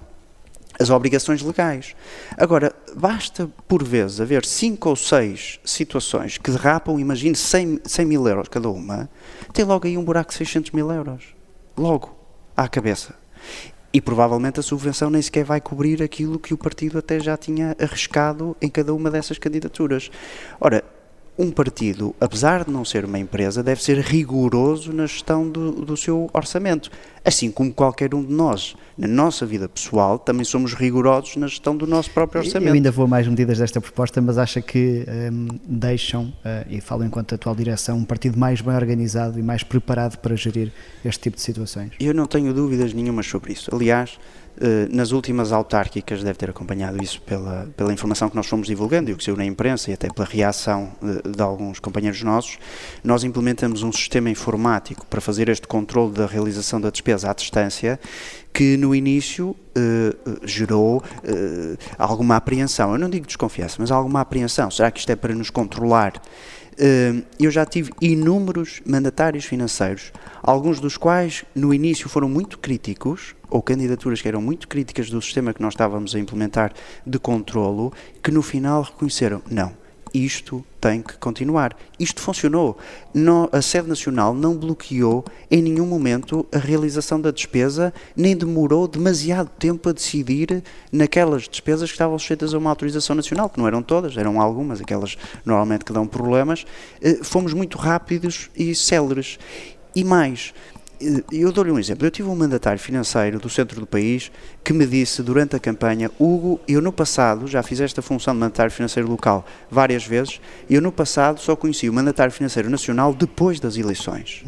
as 0.77 0.89
obrigações 0.89 1.41
legais. 1.41 1.95
Agora, 2.35 2.75
basta 2.97 3.49
por 3.65 3.81
vezes 3.81 4.19
haver 4.19 4.43
cinco 4.43 4.89
ou 4.89 4.97
seis 4.97 5.57
situações 5.63 6.37
que 6.37 6.51
derrapam, 6.51 6.99
imagine 6.99 7.35
100, 7.35 7.79
100 7.85 8.05
mil 8.05 8.27
euros 8.27 8.49
cada 8.49 8.69
uma, 8.69 9.09
tem 9.53 9.63
logo 9.63 9.87
aí 9.87 9.97
um 9.97 10.03
buraco 10.03 10.31
de 10.31 10.37
600 10.37 10.71
mil 10.71 10.91
euros. 10.91 11.23
Logo, 11.77 12.13
à 12.57 12.67
cabeça. 12.67 13.15
E 13.93 13.99
provavelmente 13.99 14.59
a 14.59 14.63
subvenção 14.63 15.09
nem 15.09 15.21
sequer 15.21 15.43
vai 15.43 15.59
cobrir 15.59 16.01
aquilo 16.01 16.39
que 16.39 16.53
o 16.53 16.57
partido 16.57 16.97
até 16.97 17.19
já 17.19 17.35
tinha 17.35 17.75
arriscado 17.79 18.55
em 18.61 18.69
cada 18.69 18.93
uma 18.93 19.11
dessas 19.11 19.37
candidaturas. 19.37 20.09
Ora, 20.59 20.83
um 21.37 21.49
partido, 21.49 22.13
apesar 22.19 22.65
de 22.65 22.71
não 22.71 22.83
ser 22.83 23.05
uma 23.05 23.17
empresa, 23.17 23.63
deve 23.63 23.81
ser 23.81 23.97
rigoroso 23.99 24.91
na 24.91 25.05
gestão 25.05 25.49
do, 25.49 25.71
do, 25.71 25.95
seu 25.95 26.29
orçamento. 26.33 26.91
Assim 27.23 27.49
como 27.49 27.73
qualquer 27.73 28.13
um 28.13 28.23
de 28.23 28.33
nós, 28.33 28.75
na 28.97 29.07
nossa 29.07 29.45
vida 29.45 29.67
pessoal, 29.69 30.19
também 30.19 30.43
somos 30.43 30.73
rigorosos 30.73 31.37
na 31.37 31.47
gestão 31.47 31.75
do 31.75 31.87
nosso 31.87 32.11
próprio 32.11 32.41
orçamento. 32.41 32.67
Eu 32.67 32.73
ainda 32.73 32.91
vou 32.91 33.05
a 33.05 33.07
mais 33.07 33.27
medidas 33.27 33.57
desta 33.57 33.79
proposta, 33.79 34.21
mas 34.21 34.37
acha 34.37 34.61
que 34.61 35.05
um, 35.31 35.47
deixam, 35.65 36.25
uh, 36.25 36.67
e 36.69 36.81
falo 36.81 37.03
enquanto 37.05 37.33
atual 37.33 37.55
direção, 37.55 37.97
um 37.97 38.05
partido 38.05 38.37
mais 38.37 38.59
bem 38.61 38.75
organizado 38.75 39.39
e 39.39 39.43
mais 39.43 39.63
preparado 39.63 40.17
para 40.17 40.35
gerir 40.35 40.71
este 41.03 41.21
tipo 41.21 41.37
de 41.37 41.43
situações? 41.43 41.91
Eu 41.99 42.13
não 42.13 42.25
tenho 42.25 42.53
dúvidas 42.53 42.93
nenhumas 42.93 43.25
sobre 43.25 43.53
isso. 43.53 43.73
Aliás, 43.73 44.19
nas 44.91 45.11
últimas 45.11 45.51
autárquicas, 45.51 46.23
deve 46.23 46.37
ter 46.37 46.49
acompanhado 46.49 47.01
isso 47.01 47.21
pela, 47.21 47.67
pela 47.75 47.91
informação 47.91 48.29
que 48.29 48.35
nós 48.35 48.47
fomos 48.47 48.67
divulgando 48.67 49.09
e 49.09 49.13
o 49.13 49.17
que 49.17 49.23
saiu 49.23 49.35
na 49.35 49.45
imprensa 49.45 49.89
e 49.89 49.93
até 49.93 50.07
pela 50.07 50.27
reação 50.27 50.91
de, 51.01 51.31
de, 51.31 51.41
alguns 51.41 51.79
companheiros 51.79 52.21
nossos, 52.21 52.59
nós 53.03 53.23
implementamos 53.23 53.83
um 53.83 53.91
sistema 53.91 54.29
informático 54.29 55.05
para 55.07 55.19
fazer 55.19 55.49
este 55.49 55.67
controle 55.67 56.13
da 56.13 56.25
realização 56.25 56.79
da 56.79 56.89
despesa 56.89 57.31
à 57.31 57.33
distância 57.33 57.99
que 58.53 58.77
no 58.77 58.93
início 58.93 59.49
uh, 59.49 60.47
gerou 60.47 60.97
uh, 60.97 61.77
alguma 61.97 62.35
apreensão. 62.35 62.91
Eu 62.93 62.99
não 62.99 63.09
digo 63.09 63.25
desconfiança, 63.25 63.77
mas 63.79 63.91
alguma 63.91 64.21
apreensão. 64.21 64.69
Será 64.69 64.91
que 64.91 64.99
isto 64.99 65.09
é 65.11 65.15
para 65.15 65.33
nos 65.33 65.49
controlar? 65.49 66.21
Uh, 66.81 67.23
eu 67.39 67.51
já 67.51 67.63
tive 67.63 67.91
inúmeros 68.01 68.81
mandatários 68.83 69.45
financeiros, 69.45 70.11
alguns 70.41 70.79
dos 70.79 70.97
quais 70.97 71.45
no 71.53 71.71
início 71.71 72.09
foram 72.09 72.27
muito 72.27 72.57
críticos 72.57 73.35
ou 73.51 73.61
candidaturas 73.61 74.19
que 74.19 74.27
eram 74.27 74.41
muito 74.41 74.67
críticas 74.67 75.07
do 75.07 75.21
sistema 75.21 75.53
que 75.53 75.61
nós 75.61 75.73
estávamos 75.75 76.15
a 76.15 76.19
implementar 76.19 76.73
de 77.05 77.19
controlo, 77.19 77.93
que 78.23 78.31
no 78.31 78.41
final 78.41 78.81
reconheceram, 78.81 79.43
não, 79.47 79.73
isto 80.13 80.63
tem 80.79 81.01
que 81.01 81.17
continuar. 81.17 81.75
Isto 81.99 82.21
funcionou. 82.21 82.77
No, 83.13 83.47
a 83.51 83.61
sede 83.61 83.87
nacional 83.87 84.33
não 84.33 84.55
bloqueou 84.57 85.23
em 85.49 85.61
nenhum 85.61 85.85
momento 85.85 86.45
a 86.51 86.57
realização 86.57 87.19
da 87.21 87.31
despesa, 87.31 87.93
nem 88.15 88.35
demorou 88.35 88.87
demasiado 88.87 89.49
tempo 89.59 89.89
a 89.89 89.91
decidir 89.91 90.63
naquelas 90.91 91.47
despesas 91.47 91.89
que 91.89 91.95
estavam 91.95 92.17
sujeitas 92.17 92.53
a 92.53 92.57
uma 92.57 92.69
autorização 92.69 93.15
nacional, 93.15 93.49
que 93.49 93.59
não 93.59 93.67
eram 93.67 93.81
todas, 93.81 94.17
eram 94.17 94.41
algumas, 94.41 94.81
aquelas 94.81 95.17
normalmente 95.45 95.85
que 95.85 95.93
dão 95.93 96.07
problemas. 96.07 96.65
Eh, 97.01 97.19
fomos 97.23 97.53
muito 97.53 97.77
rápidos 97.77 98.49
e 98.55 98.73
céleres. 98.75 99.37
E 99.93 100.03
mais, 100.03 100.53
eu 101.31 101.51
dou-lhe 101.51 101.71
um 101.71 101.79
exemplo. 101.79 102.05
Eu 102.05 102.11
tive 102.11 102.29
um 102.29 102.35
mandatário 102.35 102.79
financeiro 102.79 103.39
do 103.39 103.49
centro 103.49 103.79
do 103.79 103.87
país 103.87 104.31
que 104.63 104.73
me 104.73 104.85
disse 104.85 105.21
durante 105.21 105.55
a 105.55 105.59
campanha: 105.59 106.11
Hugo, 106.19 106.59
eu 106.67 106.81
no 106.81 106.91
passado 106.91 107.47
já 107.47 107.63
fiz 107.63 107.79
esta 107.79 108.01
função 108.01 108.33
de 108.33 108.39
mandatário 108.39 108.71
financeiro 108.71 109.09
local 109.09 109.45
várias 109.69 110.05
vezes, 110.05 110.39
eu 110.69 110.81
no 110.81 110.91
passado 110.91 111.39
só 111.39 111.55
conheci 111.55 111.89
o 111.89 111.93
mandatário 111.93 112.31
financeiro 112.33 112.69
nacional 112.69 113.13
depois 113.13 113.59
das 113.59 113.77
eleições. 113.77 114.43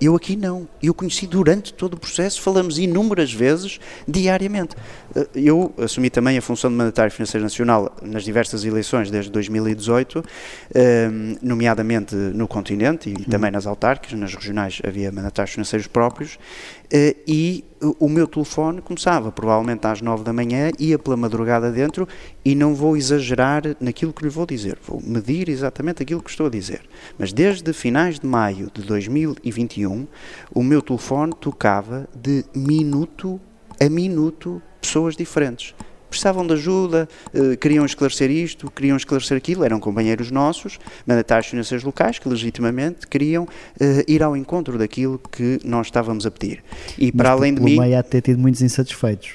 Eu 0.00 0.14
aqui 0.14 0.36
não. 0.36 0.68
Eu 0.80 0.94
conheci 0.94 1.26
durante 1.26 1.72
todo 1.72 1.94
o 1.94 1.96
processo, 1.98 2.40
falamos 2.40 2.78
inúmeras 2.78 3.32
vezes, 3.32 3.80
diariamente. 4.06 4.76
Eh, 5.14 5.28
eu 5.34 5.72
assumi 5.78 6.10
também 6.10 6.38
a 6.38 6.42
função 6.42 6.70
de 6.70 6.76
mandatário 6.76 7.12
financeiro 7.12 7.42
nacional 7.42 7.94
nas 8.02 8.24
diversas 8.24 8.64
eleições 8.64 9.10
desde 9.10 9.30
2018, 9.30 10.24
eh, 10.74 11.08
nomeadamente 11.42 12.14
no 12.14 12.46
continente 12.46 13.10
e 13.10 13.14
uhum. 13.14 13.24
também 13.24 13.50
nas 13.50 13.66
autárquicas, 13.66 14.18
nas 14.18 14.34
regionais 14.34 14.80
havia 14.86 15.10
mandatários 15.10 15.54
financeiros 15.54 15.86
próprios, 15.86 16.38
eh, 16.90 17.16
e 17.26 17.64
o 18.00 18.08
meu 18.08 18.26
telefone 18.26 18.80
começava 18.80 19.30
provavelmente 19.30 19.86
às 19.86 20.00
9 20.00 20.24
da 20.24 20.32
manhã, 20.32 20.70
ia 20.78 20.98
pela 20.98 21.16
madrugada 21.16 21.70
dentro 21.70 22.08
e 22.44 22.54
não 22.54 22.74
vou 22.74 22.96
exagerar 22.96 23.62
naquilo 23.78 24.12
que 24.12 24.24
lhe 24.24 24.28
vou 24.28 24.44
dizer, 24.44 24.76
vou 24.84 25.00
medir 25.00 25.48
exatamente 25.48 26.02
aquilo 26.02 26.20
que 26.20 26.30
estou 26.30 26.46
a 26.46 26.50
dizer. 26.50 26.80
Mas 27.16 27.32
desde 27.32 27.72
finais 27.72 28.18
de 28.18 28.26
maio 28.26 28.68
de 28.74 28.82
2021, 28.82 30.08
o 30.52 30.62
meu 30.62 30.82
telefone 30.82 31.32
tocava 31.38 32.08
de 32.20 32.44
minuto 32.54 33.40
a 33.80 33.88
minuto 33.88 34.60
pessoas 34.80 35.16
diferentes 35.16 35.74
precisavam 36.08 36.46
de 36.46 36.54
ajuda, 36.54 37.08
eh, 37.34 37.56
queriam 37.56 37.84
esclarecer 37.84 38.30
isto, 38.30 38.70
queriam 38.70 38.96
esclarecer 38.96 39.36
aquilo, 39.36 39.64
eram 39.64 39.78
companheiros 39.78 40.30
nossos, 40.30 40.78
mandatários 41.06 41.48
financeiros 41.48 41.84
locais, 41.84 42.18
que 42.18 42.28
legitimamente 42.28 43.06
queriam 43.06 43.46
eh, 43.78 44.04
ir 44.08 44.22
ao 44.22 44.36
encontro 44.36 44.78
daquilo 44.78 45.20
que 45.30 45.60
nós 45.64 45.88
estávamos 45.88 46.26
a 46.26 46.30
pedir. 46.30 46.62
E 46.98 47.06
Mas 47.06 47.16
para 47.16 47.30
além 47.30 47.54
de 47.54 47.60
mim. 47.60 47.78
O 47.78 47.82
há 47.82 48.02
de 48.02 48.08
ter 48.08 48.22
tido 48.22 48.38
muitos 48.38 48.62
insatisfeitos. 48.62 49.32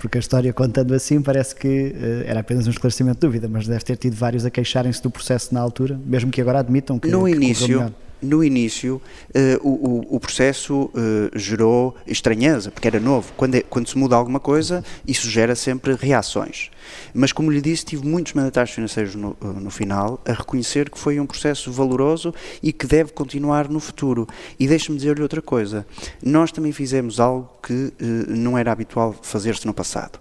Porque 0.00 0.18
a 0.18 0.20
história 0.20 0.52
contando 0.52 0.92
assim 0.92 1.20
parece 1.22 1.54
que 1.54 1.66
uh, 1.66 1.94
era 2.26 2.40
apenas 2.40 2.66
um 2.66 2.70
esclarecimento 2.70 3.20
de 3.20 3.26
dúvida, 3.26 3.48
mas 3.48 3.66
deve 3.66 3.82
ter 3.84 3.96
tido 3.96 4.14
vários 4.14 4.44
a 4.44 4.50
queixarem-se 4.50 5.02
do 5.02 5.10
processo 5.10 5.54
na 5.54 5.60
altura, 5.60 5.98
mesmo 6.04 6.30
que 6.30 6.42
agora 6.42 6.58
admitam 6.58 6.98
que 6.98 7.08
no 7.08 7.24
que 7.24 7.30
início 7.30 7.90
no 8.24 8.42
início, 8.42 9.00
uh, 9.30 9.68
o, 9.68 10.16
o, 10.16 10.20
processo 10.20 10.84
uh, 10.84 11.38
gerou 11.38 11.94
estranheza, 12.06 12.70
porque 12.70 12.88
era 12.88 12.98
novo. 12.98 13.32
Quando, 13.36 13.56
é, 13.56 13.60
quando 13.60 13.88
se 13.88 13.98
muda 13.98 14.16
alguma 14.16 14.40
coisa, 14.40 14.84
isso 15.06 15.30
gera 15.30 15.54
sempre 15.54 15.94
reações. 15.94 16.70
Mas, 17.12 17.32
como 17.32 17.50
lhe 17.50 17.60
disse, 17.60 17.84
tive 17.84 18.06
muitos 18.06 18.32
mandatários 18.32 18.74
financeiros 18.74 19.14
no, 19.14 19.36
no 19.40 19.70
final 19.70 20.20
a 20.24 20.32
reconhecer 20.32 20.90
que 20.90 20.98
foi 20.98 21.20
um 21.20 21.26
processo 21.26 21.70
valoroso 21.70 22.34
e 22.62 22.72
que 22.72 22.86
deve 22.86 23.12
continuar 23.12 23.68
no 23.68 23.80
futuro. 23.80 24.26
E 24.58 24.66
deixe-me 24.66 24.96
dizer-lhe 24.96 25.22
outra 25.22 25.40
coisa. 25.40 25.86
Nós 26.22 26.52
também 26.52 26.72
fizemos 26.72 27.20
algo 27.20 27.50
que 27.62 27.92
não 28.28 28.58
era 28.58 28.70
habitual 28.70 29.14
fazer-se 29.22 29.66
no 29.66 29.72
passado. 29.72 30.18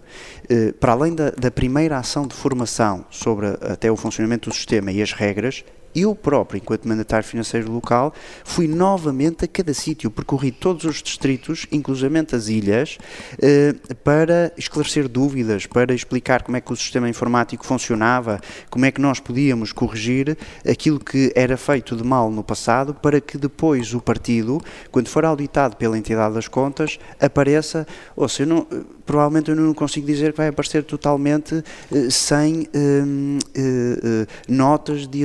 para 0.79 0.93
além 0.93 1.13
da, 1.13 1.31
da 1.31 1.51
primeira 1.51 1.97
ação 1.97 2.25
de 2.25 2.33
formação 2.33 3.05
sobre 3.09 3.47
até 3.61 3.91
o 3.91 3.97
funcionamento 3.97 4.49
do 4.49 4.55
sistema 4.55 4.91
e 4.91 5.01
as 5.01 5.11
regras, 5.11 5.63
eu 5.95 6.15
próprio, 6.15 6.57
enquanto 6.57 6.87
mandatário 6.87 7.25
financeiro 7.27 7.71
local, 7.71 8.13
fui 8.43 8.67
novamente 8.67 9.45
a 9.45 9.47
cada 9.47 9.73
sítio, 9.73 10.09
percorri 10.09 10.51
todos 10.51 10.85
os 10.85 11.01
distritos, 11.01 11.67
inclusivamente 11.71 12.35
as 12.35 12.47
ilhas, 12.47 12.97
eh, 13.41 13.75
para 14.03 14.51
esclarecer 14.57 15.07
dúvidas, 15.07 15.65
para 15.65 15.93
explicar 15.93 16.43
como 16.43 16.57
é 16.57 16.61
que 16.61 16.71
o 16.71 16.75
sistema 16.75 17.07
informático 17.07 17.65
funcionava, 17.65 18.39
como 18.69 18.85
é 18.85 18.91
que 18.91 18.99
nós 18.99 19.19
podíamos 19.19 19.71
corrigir 19.71 20.37
aquilo 20.67 20.99
que 20.99 21.31
era 21.35 21.57
feito 21.57 21.95
de 21.95 22.03
mal 22.03 22.31
no 22.31 22.43
passado, 22.43 22.93
para 22.93 23.21
que 23.21 23.37
depois 23.37 23.93
o 23.93 24.01
partido, 24.01 24.59
quando 24.91 25.07
for 25.07 25.25
auditado 25.25 25.75
pela 25.75 25.97
entidade 25.97 26.33
das 26.33 26.47
contas, 26.47 26.99
apareça, 27.19 27.85
ou 28.15 28.27
seja, 28.27 28.49
não, 28.49 28.67
provavelmente 29.05 29.49
eu 29.49 29.55
não 29.55 29.73
consigo 29.73 30.07
dizer 30.07 30.31
que 30.31 30.37
vai 30.37 30.47
aparecer 30.47 30.83
totalmente 30.83 31.63
eh, 31.91 32.09
sem 32.09 32.67
eh, 32.73 34.27
notas 34.47 35.07
de 35.07 35.23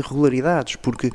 irregularidades, 0.59 0.77
porque, 0.77 1.11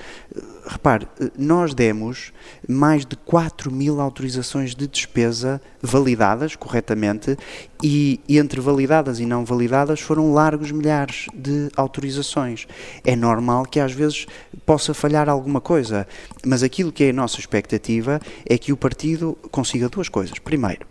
repare, 0.66 1.08
nós 1.38 1.74
demos 1.74 2.32
mais 2.68 3.06
de 3.06 3.16
4 3.16 3.72
mil 3.72 4.00
autorizações 4.00 4.76
de 4.76 4.88
despesa 4.88 5.62
validadas 5.82 6.56
corretamente 6.56 7.38
e 7.82 8.22
entre 8.30 8.62
validadas 8.62 9.20
e 9.20 9.26
não 9.26 9.44
validadas 9.44 10.00
foram 10.00 10.34
largos 10.34 10.72
milhares 10.72 11.28
de 11.34 11.70
autorizações. 11.76 12.66
É 13.04 13.16
normal 13.16 13.64
que 13.64 13.80
às 13.80 13.92
vezes 13.92 14.26
possa 14.66 14.94
falhar 14.94 15.28
alguma 15.28 15.60
coisa, 15.60 16.08
mas 16.46 16.64
aquilo 16.64 16.92
que 16.92 17.04
é 17.04 17.10
a 17.10 17.14
nossa 17.14 17.40
expectativa 17.40 18.22
é 18.48 18.58
que 18.58 18.72
o 18.72 18.78
partido 18.78 19.38
consiga 19.52 19.90
duas 19.90 20.08
coisas. 20.08 20.40
Primeiro, 20.40 20.88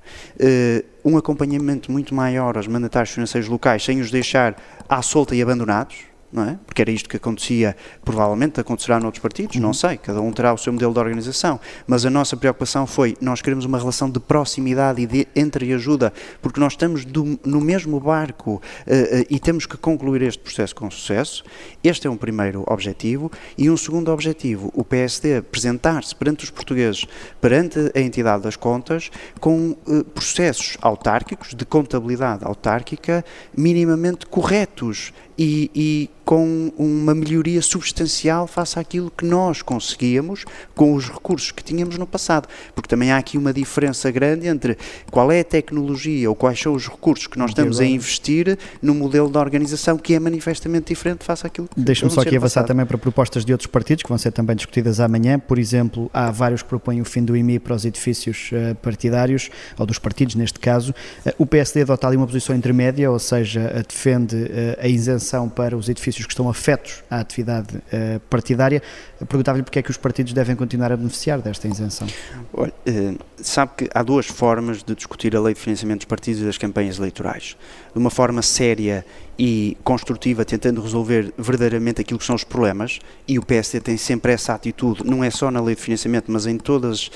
um 1.04 1.16
acompanhamento 1.16 1.90
muito 1.90 2.14
maior 2.14 2.56
aos 2.56 2.66
mandatários 2.66 3.14
financeiros 3.14 3.48
locais 3.48 3.82
sem 3.82 4.00
os 4.00 4.10
deixar 4.10 4.54
à 4.88 5.00
solta 5.00 5.34
e 5.34 5.40
abandonados 5.40 6.11
não 6.32 6.44
é? 6.44 6.58
Porque 6.64 6.80
era 6.80 6.90
isto 6.90 7.08
que 7.08 7.16
acontecia, 7.16 7.76
provavelmente 8.04 8.60
acontecerá 8.60 8.98
noutros 8.98 9.20
partidos, 9.20 9.56
uhum. 9.56 9.62
não 9.62 9.74
sei, 9.74 9.96
cada 9.98 10.20
um 10.20 10.32
terá 10.32 10.52
o 10.52 10.58
seu 10.58 10.72
modelo 10.72 10.92
de 10.92 10.98
organização, 10.98 11.60
mas 11.86 12.06
a 12.06 12.10
nossa 12.10 12.36
preocupação 12.36 12.86
foi, 12.86 13.16
nós 13.20 13.42
queremos 13.42 13.64
uma 13.64 13.78
relação 13.78 14.08
de 14.08 14.18
proximidade 14.18 15.02
e 15.02 15.06
de 15.06 15.28
entreajuda, 15.36 16.12
porque 16.40 16.58
nós 16.58 16.72
estamos 16.72 17.04
do, 17.04 17.38
no 17.44 17.60
mesmo 17.60 18.00
barco 18.00 18.52
uh, 18.52 18.56
uh, 18.56 19.26
e 19.28 19.38
temos 19.38 19.66
que 19.66 19.76
concluir 19.76 20.22
este 20.22 20.42
processo 20.42 20.74
com 20.74 20.90
sucesso. 20.90 21.44
Este 21.82 22.06
é 22.06 22.10
um 22.10 22.16
primeiro 22.16 22.64
objetivo. 22.66 23.30
E 23.56 23.68
um 23.70 23.76
segundo 23.76 24.10
objetivo, 24.10 24.70
o 24.74 24.84
PSD 24.84 25.36
apresentar-se 25.36 26.14
perante 26.14 26.44
os 26.44 26.50
portugueses, 26.50 27.06
perante 27.40 27.78
a 27.94 28.00
entidade 28.00 28.42
das 28.42 28.56
contas, 28.56 29.10
com 29.40 29.76
uh, 29.86 30.04
processos 30.04 30.76
autárquicos, 30.80 31.54
de 31.54 31.64
contabilidade 31.64 32.44
autárquica, 32.44 33.24
minimamente 33.56 34.26
corretos 34.26 35.12
e, 35.38 35.70
e 35.74 36.10
com 36.24 36.72
uma 36.78 37.14
melhoria 37.14 37.60
substancial 37.60 38.46
face 38.46 38.78
àquilo 38.78 39.10
que 39.10 39.24
nós 39.24 39.60
conseguíamos 39.60 40.44
com 40.74 40.94
os 40.94 41.08
recursos 41.08 41.50
que 41.50 41.62
tínhamos 41.64 41.98
no 41.98 42.06
passado. 42.06 42.48
Porque 42.74 42.88
também 42.88 43.10
há 43.10 43.16
aqui 43.16 43.36
uma 43.36 43.52
diferença 43.52 44.10
grande 44.10 44.46
entre 44.46 44.78
qual 45.10 45.32
é 45.32 45.40
a 45.40 45.44
tecnologia 45.44 46.28
ou 46.28 46.36
quais 46.36 46.60
são 46.60 46.74
os 46.74 46.88
recursos 46.88 47.26
que 47.26 47.38
nós 47.38 47.50
estamos 47.50 47.80
a 47.80 47.84
investir 47.84 48.58
no 48.80 48.94
modelo 48.94 49.30
de 49.30 49.38
organização 49.38 49.98
que 49.98 50.14
é 50.14 50.20
manifestamente 50.20 50.92
diferente 50.92 51.24
face 51.24 51.46
àquilo 51.46 51.68
que 51.68 51.80
Deixa-me 51.80 52.10
só 52.10 52.20
aqui 52.20 52.36
avançar 52.36 52.64
também 52.64 52.86
para 52.86 52.96
propostas 52.96 53.44
de 53.44 53.52
outros 53.52 53.66
partidos 53.66 54.02
que 54.02 54.08
vão 54.08 54.18
ser 54.18 54.30
também 54.32 54.54
discutidas 54.54 55.00
amanhã. 55.00 55.38
Por 55.38 55.58
exemplo, 55.58 56.10
há 56.12 56.30
vários 56.30 56.62
que 56.62 56.68
propõem 56.68 57.00
o 57.00 57.04
fim 57.04 57.24
do 57.24 57.36
IMI 57.36 57.58
para 57.58 57.74
os 57.74 57.84
edifícios 57.84 58.50
uh, 58.52 58.74
partidários, 58.76 59.50
ou 59.78 59.86
dos 59.86 59.98
partidos 59.98 60.34
neste 60.34 60.60
caso. 60.60 60.94
Uh, 61.26 61.32
o 61.38 61.46
PSD 61.46 61.82
adota 61.82 62.06
ali 62.06 62.16
uma 62.16 62.26
posição 62.26 62.54
intermédia, 62.54 63.10
ou 63.10 63.18
seja, 63.18 63.72
uh, 63.74 63.86
defende 63.86 64.36
a 64.80 64.88
isenção 64.88 65.21
para 65.48 65.76
os 65.76 65.88
edifícios 65.88 66.26
que 66.26 66.32
estão 66.32 66.48
afetos 66.48 67.02
à 67.10 67.20
atividade 67.20 67.76
uh, 67.76 68.20
partidária. 68.28 68.82
Perguntava-lhe 69.28 69.62
porque 69.62 69.78
é 69.78 69.82
que 69.82 69.90
os 69.90 69.96
partidos 69.96 70.32
devem 70.32 70.56
continuar 70.56 70.92
a 70.92 70.96
beneficiar 70.96 71.40
desta 71.40 71.68
isenção. 71.68 72.06
Olha, 72.52 72.72
uh, 72.88 73.18
sabe 73.36 73.72
que 73.76 73.90
há 73.94 74.02
duas 74.02 74.26
formas 74.26 74.82
de 74.82 74.94
discutir 74.94 75.34
a 75.36 75.40
lei 75.40 75.54
de 75.54 75.60
financiamento 75.60 76.00
dos 76.00 76.06
partidos 76.06 76.42
e 76.42 76.44
das 76.44 76.58
campanhas 76.58 76.98
eleitorais. 76.98 77.56
De 77.92 77.98
uma 77.98 78.10
forma 78.10 78.42
séria 78.42 79.04
e 79.38 79.76
construtiva, 79.82 80.44
tentando 80.44 80.80
resolver 80.80 81.32
verdadeiramente 81.38 82.00
aquilo 82.00 82.18
que 82.18 82.24
são 82.24 82.36
os 82.36 82.44
problemas, 82.44 82.98
e 83.26 83.38
o 83.38 83.42
PSD 83.42 83.80
tem 83.80 83.96
sempre 83.96 84.32
essa 84.32 84.54
atitude, 84.54 85.04
não 85.04 85.24
é 85.24 85.30
só 85.30 85.50
na 85.50 85.60
lei 85.60 85.74
de 85.74 85.80
financiamento, 85.80 86.30
mas 86.30 86.46
em 86.46 86.58
todas 86.58 87.08
uh, 87.08 87.10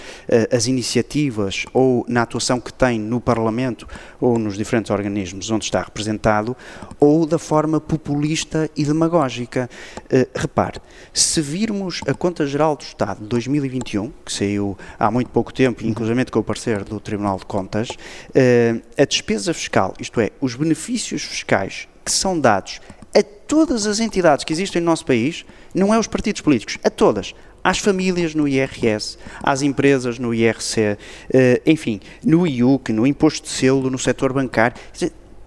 as 0.55 0.67
iniciativas 0.67 1.65
ou 1.73 2.05
na 2.09 2.23
atuação 2.23 2.61
que 2.61 2.73
tem 2.73 2.99
no 2.99 3.21
Parlamento 3.21 3.87
ou 4.21 4.39
nos 4.39 4.57
diferentes 4.57 4.91
organismos 4.91 5.51
onde 5.51 5.65
está 5.65 5.83
representado, 5.83 6.57
ou 6.99 7.27
da 7.27 7.39
forma 7.39 7.81
populista 7.81 8.71
e 8.77 8.85
demagógica. 8.85 9.69
Uh, 10.05 10.27
repare, 10.35 10.81
se 11.13 11.41
virmos 11.41 12.01
a 12.07 12.15
Conta 12.15 12.47
Geral 12.47 12.77
do 12.77 12.83
Estado 12.83 13.21
de 13.21 13.29
2021, 13.29 14.13
que 14.25 14.33
saiu 14.33 14.77
há 14.99 15.11
muito 15.11 15.31
pouco 15.31 15.53
tempo, 15.53 15.85
inclusive 15.85 16.17
com 16.27 16.39
o 16.39 16.45
parecer 16.45 16.83
do 16.85 16.99
Tribunal 16.99 17.39
de 17.39 17.45
Contas, 17.45 17.91
uh, 17.91 18.83
a 18.97 19.05
despesa 19.05 19.53
fiscal, 19.53 19.95
isto 20.01 20.21
é, 20.21 20.31
os 20.41 20.55
benefícios 20.55 21.23
fiscais 21.23 21.89
que 22.07 22.13
são 22.13 22.39
dados 22.39 22.81
a 23.17 23.23
todas 23.23 23.87
as 23.87 23.99
entidades 23.99 24.45
que 24.45 24.53
existem 24.53 24.81
no 24.81 24.87
nosso 24.87 25.05
país, 25.05 25.45
não 25.75 25.93
é 25.93 25.99
os 25.99 26.07
partidos 26.07 26.41
políticos, 26.41 26.79
a 26.85 26.91
todas. 26.91 27.35
Às 27.65 27.79
famílias 27.79 28.35
no 28.35 28.47
IRS, 28.47 29.19
às 29.43 29.63
empresas 29.63 30.19
no 30.19 30.33
IRC, 30.33 30.97
eh, 31.33 31.63
enfim, 31.67 32.01
no 32.25 32.47
IUC, 32.47 32.93
no 32.93 33.07
imposto 33.07 33.43
de 33.43 33.49
selo, 33.49 33.91
no 33.91 33.99
setor 33.99 34.33
bancário, 34.33 34.77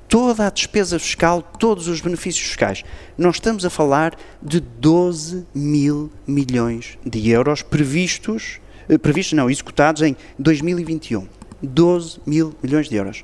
toda 0.09 0.47
a 0.47 0.49
despesa 0.49 0.99
fiscal, 0.99 1.41
todos 1.41 1.87
os 1.87 2.01
benefícios 2.01 2.45
fiscais. 2.45 2.83
Nós 3.17 3.35
estamos 3.35 3.63
a 3.63 3.69
falar 3.69 4.17
de 4.41 4.59
12 4.59 5.45
mil 5.53 6.11
milhões 6.27 6.97
de 7.05 7.29
euros 7.29 7.61
previstos, 7.61 8.59
eh, 8.89 8.97
previstos 8.97 9.33
não, 9.33 9.49
executados 9.49 10.01
em 10.01 10.17
2021. 10.37 11.27
12 11.61 12.19
mil 12.25 12.53
milhões 12.61 12.89
de 12.89 12.95
euros. 12.95 13.23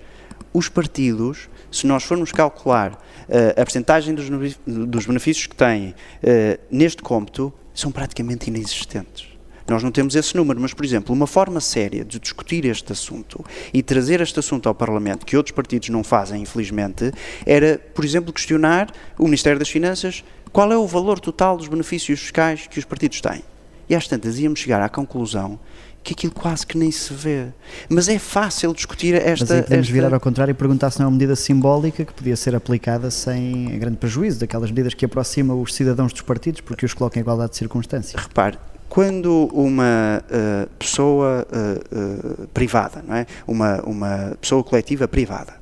Os 0.54 0.70
partidos, 0.70 1.50
se 1.75 1.86
nós 1.86 2.03
formos 2.03 2.32
calcular 2.32 2.94
uh, 2.94 3.51
a 3.51 3.63
percentagem 3.65 4.15
dos, 4.15 4.29
dos, 4.65 5.05
benefícios 5.05 5.48
que 5.48 5.55
têm 5.55 5.89
uh, 5.89 6.60
neste 6.72 7.01
cômputo 7.01 7.53
são 7.74 7.91
praticamente 7.91 8.50
inexistentes. 8.50 9.27
Nós 9.67 9.82
não 9.82 9.91
temos 9.91 10.15
esse 10.15 10.36
número, 10.38 10.62
mas, 10.62 10.74
por 10.74 10.86
exemplo, 10.86 11.13
uma 11.13 11.25
forma 11.25 11.60
séria 11.60 12.05
de 12.05 12.20
discutir 12.20 12.65
este 12.65 12.91
assunto 12.91 13.44
e 13.74 13.82
trazer 13.82 14.22
este 14.22 14.39
assunto 14.39 14.70
ao 14.70 14.75
Parlamento, 14.75 15.25
que 15.25 15.36
outros 15.36 15.55
partidos 15.55 15.89
não 15.89 16.03
fazem, 16.03 16.44
infelizmente, 16.44 17.12
era, 17.46 17.79
por 17.94 18.05
exemplo, 18.05 18.32
questionar 18.32 18.91
o 19.17 19.24
Ministério 19.24 19.58
das 19.58 19.70
Finanças 19.70 20.24
qual 20.51 20.72
é 20.72 20.77
o 20.77 20.88
valor 20.88 21.20
total 21.20 21.58
dos 21.58 21.67
benefícios 21.67 22.20
fiscais 22.22 22.67
que 22.67 22.79
os 22.79 22.86
partidos 22.86 23.20
têm. 23.20 23.44
E 23.89 23.96
às 23.96 24.08
tantas 24.08 24.39
íamos 24.39 24.60
chegar 24.60 24.82
à 24.82 24.88
conclusão 24.88 25.60
que 26.05 26.13
aquilo 26.13 26.33
quase 26.33 26.65
que 26.67 26.77
nem 26.77 26.91
se 26.91 27.12
vê. 27.12 27.47
Mas 27.89 28.07
é 28.07 28.19
fácil 28.19 28.71
discutir 28.74 29.15
esta. 29.15 29.45
Mas 29.45 29.51
aí 29.51 29.63
podemos 29.63 29.88
esta... 29.88 29.93
virar 29.93 30.13
ao 30.13 30.19
contrário 30.19 30.51
e 30.51 30.53
perguntar 30.53 30.91
se 30.91 31.00
não 31.00 31.05
é 31.05 31.07
uma 31.07 31.13
medida 31.13 31.35
simbólica 31.35 32.05
que 32.05 32.13
podia 32.13 32.35
ser 32.35 32.55
aplicada 32.55 33.09
sem 33.09 33.77
grande 33.79 33.97
prejuízo, 33.97 34.39
daquelas 34.39 34.69
medidas 34.69 34.93
que 34.93 35.03
aproximam 35.03 35.59
os 35.59 35.74
cidadãos 35.74 36.13
dos 36.13 36.21
partidos 36.21 36.62
porque 36.62 36.85
os 36.85 36.93
colocam 36.93 37.19
em 37.19 37.24
igualdade 37.24 37.51
de 37.51 37.57
circunstâncias. 37.57 38.21
Repare, 38.21 38.59
quando 38.88 39.50
uma 39.51 40.24
uh, 40.24 40.69
pessoa 40.77 41.47
uh, 41.51 42.43
uh, 42.43 42.47
privada, 42.50 43.03
não 43.05 43.15
é? 43.15 43.25
uma, 43.47 43.81
uma 43.81 44.38
pessoa 44.39 44.63
coletiva 44.63 45.07
privada, 45.07 45.55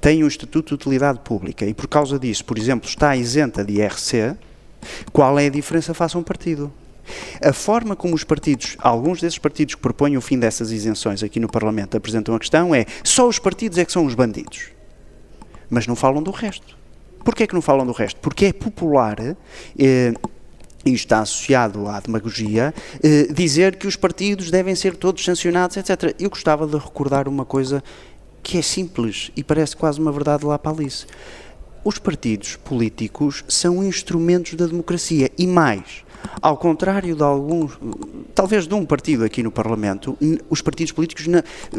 tem 0.00 0.22
um 0.22 0.28
estatuto 0.28 0.68
de 0.68 0.74
utilidade 0.74 1.18
pública 1.24 1.66
e 1.66 1.74
por 1.74 1.88
causa 1.88 2.20
disso, 2.20 2.44
por 2.44 2.56
exemplo, 2.56 2.88
está 2.88 3.16
isenta 3.16 3.64
de 3.64 3.80
IRC, 3.80 4.36
qual 5.12 5.36
é 5.40 5.46
a 5.46 5.50
diferença 5.50 5.92
face 5.92 6.16
a 6.16 6.20
um 6.20 6.22
partido? 6.22 6.72
A 7.42 7.52
forma 7.52 7.94
como 7.94 8.14
os 8.14 8.24
partidos, 8.24 8.76
alguns 8.78 9.20
desses 9.20 9.38
partidos 9.38 9.74
que 9.74 9.80
propõem 9.80 10.16
o 10.16 10.20
fim 10.20 10.38
dessas 10.38 10.70
isenções 10.70 11.22
aqui 11.22 11.38
no 11.40 11.48
Parlamento 11.48 11.96
apresentam 11.96 12.34
a 12.34 12.38
questão 12.38 12.74
é 12.74 12.84
só 13.04 13.28
os 13.28 13.38
partidos 13.38 13.78
é 13.78 13.84
que 13.84 13.92
são 13.92 14.04
os 14.04 14.14
bandidos. 14.14 14.70
Mas 15.70 15.86
não 15.86 15.96
falam 15.96 16.22
do 16.22 16.30
resto. 16.30 16.76
Porquê 17.24 17.42
é 17.42 17.46
que 17.46 17.54
não 17.54 17.62
falam 17.62 17.86
do 17.86 17.92
resto? 17.92 18.20
Porque 18.20 18.46
é 18.46 18.52
popular 18.52 19.18
eh, 19.78 20.14
e 20.84 20.94
está 20.94 21.20
associado 21.20 21.86
à 21.88 22.00
demagogia, 22.00 22.72
eh, 23.02 23.26
dizer 23.32 23.76
que 23.76 23.86
os 23.86 23.96
partidos 23.96 24.50
devem 24.50 24.74
ser 24.74 24.96
todos 24.96 25.24
sancionados, 25.24 25.76
etc. 25.76 26.14
Eu 26.18 26.30
gostava 26.30 26.66
de 26.66 26.76
recordar 26.76 27.28
uma 27.28 27.44
coisa 27.44 27.82
que 28.42 28.58
é 28.58 28.62
simples 28.62 29.30
e 29.36 29.44
parece 29.44 29.76
quase 29.76 30.00
uma 30.00 30.12
verdade 30.12 30.46
lá 30.46 30.58
para 30.58 30.72
Alice. 30.72 31.06
Os 31.84 31.98
partidos 31.98 32.56
políticos 32.56 33.44
são 33.48 33.84
instrumentos 33.84 34.54
da 34.54 34.66
democracia 34.66 35.30
e 35.38 35.46
mais 35.46 36.04
Ao 36.40 36.56
contrário 36.56 37.16
de 37.16 37.22
alguns, 37.22 37.78
talvez 38.34 38.66
de 38.66 38.74
um 38.74 38.84
partido 38.84 39.24
aqui 39.24 39.42
no 39.42 39.50
Parlamento, 39.50 40.16
os 40.48 40.60
partidos 40.60 40.92
políticos, 40.92 41.26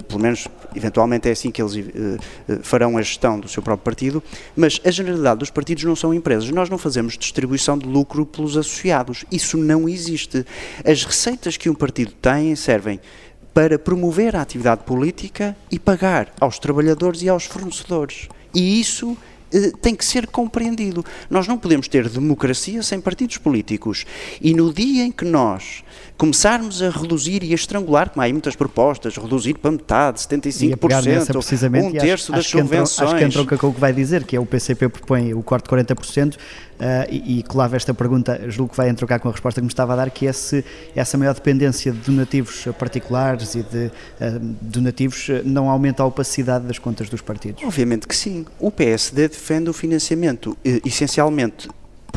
pelo 0.07 0.19
menos 0.19 0.47
eventualmente 0.75 1.29
é 1.29 1.31
assim 1.31 1.51
que 1.51 1.61
eles 1.61 1.75
uh, 1.75 2.59
farão 2.61 2.97
a 2.97 3.01
gestão 3.01 3.39
do 3.39 3.47
seu 3.47 3.63
próprio 3.63 3.83
partido, 3.83 4.23
mas 4.55 4.81
a 4.85 4.91
generalidade 4.91 5.39
dos 5.39 5.49
partidos 5.49 5.83
não 5.83 5.95
são 5.95 6.13
empresas. 6.13 6.49
Nós 6.49 6.69
não 6.69 6.77
fazemos 6.77 7.17
distribuição 7.17 7.77
de 7.77 7.87
lucro 7.87 8.25
pelos 8.25 8.57
associados. 8.57 9.25
Isso 9.31 9.57
não 9.57 9.87
existe. 9.87 10.45
As 10.85 11.03
receitas 11.03 11.57
que 11.57 11.69
um 11.69 11.75
partido 11.75 12.11
tem 12.21 12.55
servem 12.55 12.99
para 13.53 13.79
promover 13.79 14.35
a 14.35 14.41
atividade 14.41 14.83
política 14.83 15.55
e 15.71 15.79
pagar 15.79 16.31
aos 16.39 16.59
trabalhadores 16.59 17.21
e 17.21 17.29
aos 17.29 17.45
fornecedores. 17.45 18.27
E 18.53 18.79
isso 18.79 19.17
eh, 19.17 19.38
tem 19.81 19.95
que 19.95 20.05
ser 20.05 20.27
compreendido. 20.27 21.03
Nós 21.29 21.47
não 21.47 21.57
podemos 21.57 21.87
ter 21.87 22.07
democracia 22.07 22.83
sem 22.83 22.99
partidos 22.99 23.37
políticos. 23.37 24.05
E 24.41 24.53
no 24.53 24.73
dia 24.73 25.03
em 25.03 25.11
que 25.11 25.25
nós 25.25 25.83
começarmos 26.17 26.81
a 26.81 26.89
reduzir 26.89 27.43
e 27.43 27.51
a 27.51 27.55
estrangular, 27.55 28.09
como 28.09 28.21
há 28.21 28.25
aí 28.25 28.33
muitas 28.33 28.55
propostas, 28.55 29.15
reduzir 29.15 29.57
para 29.57 29.71
metade, 29.71 30.19
75%, 30.19 31.31
precisamente, 31.31 31.87
um 31.87 31.91
terço 31.93 32.31
das 32.31 32.45
subvenções. 32.45 33.09
acho 33.09 33.17
que 33.17 33.23
entra 33.23 33.41
o 33.41 33.47
que 33.47 33.65
o 33.65 33.73
que 33.73 33.79
vai 33.79 33.93
dizer, 33.93 34.23
que 34.25 34.35
é 34.35 34.39
o 34.39 34.45
PCP 34.45 34.89
propõe 34.89 35.33
o 35.33 35.41
corte 35.41 35.63
de 35.63 35.69
40%, 35.69 36.35
uh, 36.35 36.39
e, 37.09 37.39
e 37.39 37.43
colava 37.43 37.75
esta 37.75 37.93
pergunta, 37.93 38.49
julgo 38.49 38.71
que 38.71 38.77
vai 38.77 38.89
entroncar 38.89 39.19
com 39.19 39.29
a 39.29 39.31
resposta 39.31 39.59
que 39.59 39.65
me 39.65 39.71
estava 39.71 39.93
a 39.93 39.95
dar, 39.95 40.09
que 40.09 40.27
é 40.27 40.33
se 40.33 40.63
essa 40.95 41.17
maior 41.17 41.33
dependência 41.33 41.91
de 41.91 41.99
donativos 41.99 42.67
particulares 42.77 43.55
e 43.55 43.63
de 43.63 43.85
uh, 43.87 44.39
donativos 44.61 45.29
eh, 45.29 45.41
não 45.43 45.69
aumenta 45.69 46.03
a 46.03 46.05
opacidade 46.05 46.65
das 46.65 46.79
contas 46.79 47.09
dos 47.09 47.21
partidos. 47.21 47.63
Obviamente 47.63 48.07
que 48.07 48.15
sim. 48.15 48.45
O 48.59 48.71
PSD 48.71 49.27
defende 49.27 49.69
o 49.69 49.73
financiamento 49.73 50.57
essencialmente 50.85 51.69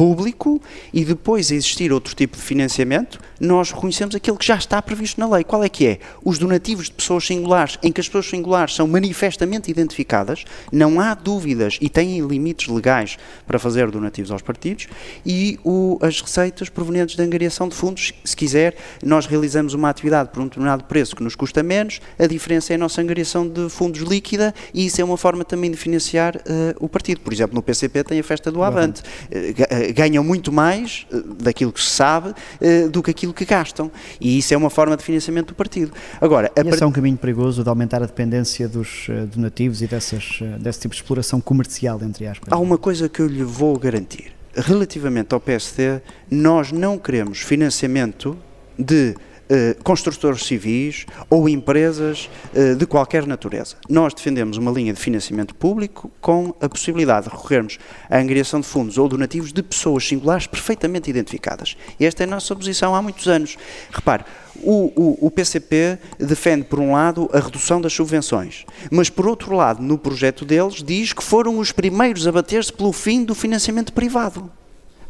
público 0.02 0.60
e 0.92 1.04
depois 1.04 1.52
existir 1.52 1.92
outro 1.92 2.12
tipo 2.16 2.36
de 2.36 2.42
financiamento, 2.42 3.20
nós 3.38 3.70
reconhecemos 3.70 4.16
aquilo 4.16 4.36
que 4.36 4.44
já 4.44 4.56
está 4.56 4.82
previsto 4.82 5.20
na 5.20 5.28
lei. 5.28 5.44
Qual 5.44 5.62
é 5.62 5.68
que 5.68 5.86
é? 5.86 5.98
Os 6.24 6.38
donativos 6.38 6.86
de 6.86 6.92
pessoas 6.92 7.24
singulares, 7.24 7.78
em 7.84 7.92
que 7.92 8.00
as 8.00 8.08
pessoas 8.08 8.26
singulares 8.26 8.74
são 8.74 8.88
manifestamente 8.88 9.70
identificadas, 9.70 10.44
não 10.72 10.98
há 10.98 11.14
dúvidas 11.14 11.78
e 11.80 11.88
têm 11.88 12.20
limites 12.20 12.66
legais 12.66 13.16
para 13.46 13.60
fazer 13.60 13.92
donativos 13.92 14.32
aos 14.32 14.42
partidos, 14.42 14.88
e 15.24 15.60
o, 15.62 16.00
as 16.02 16.20
receitas 16.20 16.68
provenientes 16.68 17.14
da 17.14 17.22
angariação 17.22 17.68
de 17.68 17.76
fundos, 17.76 18.12
se 18.24 18.34
quiser, 18.34 18.74
nós 19.04 19.26
realizamos 19.26 19.72
uma 19.72 19.88
atividade 19.88 20.30
por 20.30 20.40
um 20.42 20.46
determinado 20.46 20.82
preço 20.82 21.14
que 21.14 21.22
nos 21.22 21.36
custa 21.36 21.62
menos, 21.62 22.00
a 22.18 22.26
diferença 22.26 22.72
é 22.72 22.74
a 22.74 22.78
nossa 22.78 23.00
angariação 23.00 23.46
de 23.48 23.68
fundos 23.68 24.00
líquida 24.00 24.52
e 24.74 24.84
isso 24.84 25.00
é 25.00 25.04
uma 25.04 25.16
forma 25.16 25.44
também 25.44 25.70
de 25.70 25.76
financiar 25.76 26.38
uh, 26.38 26.40
o 26.80 26.88
partido. 26.88 27.20
Por 27.20 27.32
exemplo, 27.32 27.54
no 27.54 27.62
PCP 27.62 28.02
tem 28.02 28.18
a 28.18 28.24
festa 28.24 28.50
do 28.50 28.64
Avante. 28.64 29.00
Uh, 29.30 29.91
ganham 29.92 30.22
muito 30.24 30.52
mais 30.52 31.06
eh, 31.12 31.22
daquilo 31.42 31.72
que 31.72 31.80
se 31.80 31.90
sabe 31.90 32.34
eh, 32.60 32.88
do 32.88 33.02
que 33.02 33.10
aquilo 33.10 33.32
que 33.32 33.44
gastam. 33.44 33.90
E 34.20 34.38
isso 34.38 34.54
é 34.54 34.56
uma 34.56 34.70
forma 34.70 34.96
de 34.96 35.02
financiamento 35.02 35.48
do 35.48 35.54
partido. 35.54 35.92
Agora, 36.20 36.50
e 36.56 36.68
esse 36.68 36.82
é 36.82 36.86
um 36.86 36.92
caminho 36.92 37.16
perigoso 37.16 37.62
de 37.62 37.68
aumentar 37.68 38.02
a 38.02 38.06
dependência 38.06 38.68
dos 38.68 39.06
eh, 39.08 39.26
donativos 39.26 39.82
e 39.82 39.86
dessas, 39.86 40.40
desse 40.60 40.80
tipo 40.80 40.94
de 40.94 41.00
exploração 41.00 41.40
comercial, 41.40 42.00
entre 42.02 42.26
aspas. 42.26 42.52
Há 42.52 42.58
uma 42.58 42.78
coisa 42.78 43.08
que 43.08 43.20
eu 43.20 43.26
lhe 43.26 43.44
vou 43.44 43.78
garantir. 43.78 44.32
Relativamente 44.54 45.32
ao 45.32 45.40
PSD, 45.40 46.00
nós 46.30 46.72
não 46.72 46.98
queremos 46.98 47.40
financiamento 47.40 48.36
de 48.78 49.14
eh, 49.54 49.76
construtores 49.84 50.46
civis 50.46 51.04
ou 51.28 51.46
empresas 51.46 52.30
uh, 52.54 52.74
de 52.74 52.86
qualquer 52.86 53.26
natureza. 53.26 53.76
Nós 53.86 54.14
defendemos 54.14 54.56
uma 54.56 54.70
linha 54.70 54.94
de 54.94 54.98
financiamento 54.98 55.54
público 55.54 56.10
com 56.22 56.54
a 56.58 56.70
possibilidade 56.70 57.28
de 57.28 57.36
recorrermos 57.36 57.78
à 58.08 58.16
angariação 58.16 58.62
de 58.62 58.66
fundos 58.66 58.96
ou 58.96 59.06
donativos 59.06 59.52
de 59.52 59.62
pessoas 59.62 60.08
singulares 60.08 60.46
perfeitamente 60.46 61.10
identificadas. 61.10 61.76
Esta 62.00 62.22
é 62.22 62.26
a 62.26 62.30
nossa 62.30 62.56
posição 62.56 62.94
há 62.94 63.02
muitos 63.02 63.28
anos. 63.28 63.58
Repare, 63.90 64.24
o, 64.56 64.90
o, 64.96 65.26
o, 65.26 65.30
PCP 65.30 65.98
defende, 66.18 66.64
por 66.64 66.80
um 66.80 66.92
lado, 66.92 67.28
a 67.30 67.38
redução 67.38 67.78
das 67.78 67.92
subvenções, 67.92 68.64
mas, 68.90 69.10
por 69.10 69.26
outro 69.26 69.54
lado, 69.54 69.82
no 69.82 69.98
projeto 69.98 70.46
deles, 70.46 70.82
diz 70.82 71.12
que 71.12 71.22
foram 71.22 71.58
os 71.58 71.72
primeiros 71.72 72.26
a 72.26 72.32
bater-se 72.32 72.72
pelo 72.72 72.90
fim 72.90 73.22
do 73.22 73.34
financiamento 73.34 73.92
privado. 73.92 74.50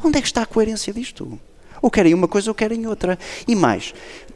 Onde 0.02 0.18
é 0.18 0.20
que 0.20 0.26
está 0.26 0.42
a 0.42 0.46
coerência 0.46 0.92
disto? 0.92 1.38
Ou 1.82 1.90
querem 1.90 2.14
uma 2.14 2.28
coisa 2.28 2.48
ou 2.48 2.54
querem 2.54 2.86
outra. 2.86 3.18
E 3.46 3.56
mais, 3.56 3.92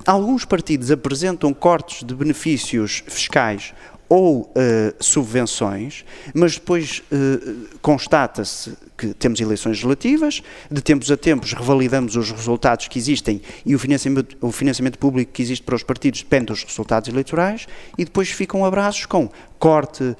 alguns 0.07 0.45
partidos 0.45 0.90
apresentam 0.90 1.53
cortes 1.53 2.05
de 2.05 2.14
benefícios 2.14 3.03
fiscais 3.09 3.75
ou 4.09 4.42
uh, 4.42 4.53
subvenções, 5.01 6.05
mas 6.35 6.55
depois 6.55 7.03
uh, 7.11 7.79
constata-se 7.81 8.75
que 8.97 9.12
temos 9.12 9.40
eleições 9.40 9.73
legislativas, 9.73 10.42
de 10.71 10.81
tempos 10.81 11.11
a 11.11 11.16
tempos 11.16 11.53
revalidamos 11.53 12.16
os 12.16 12.31
resultados 12.31 12.88
que 12.88 12.99
existem 12.99 13.42
e 13.64 13.75
o 13.75 13.79
financiamento, 13.79 14.37
o 14.40 14.51
financiamento 14.51 14.99
público 14.99 15.33
que 15.33 15.42
existe 15.42 15.62
para 15.62 15.75
os 15.75 15.83
partidos 15.83 16.23
depende 16.23 16.47
dos 16.47 16.64
resultados 16.64 17.09
eleitorais 17.09 17.66
e 17.99 18.05
depois 18.05 18.31
ficam 18.31 18.64
abraços 18.64 19.05
com 19.05 19.29
corte 19.59 20.03
uh, 20.03 20.16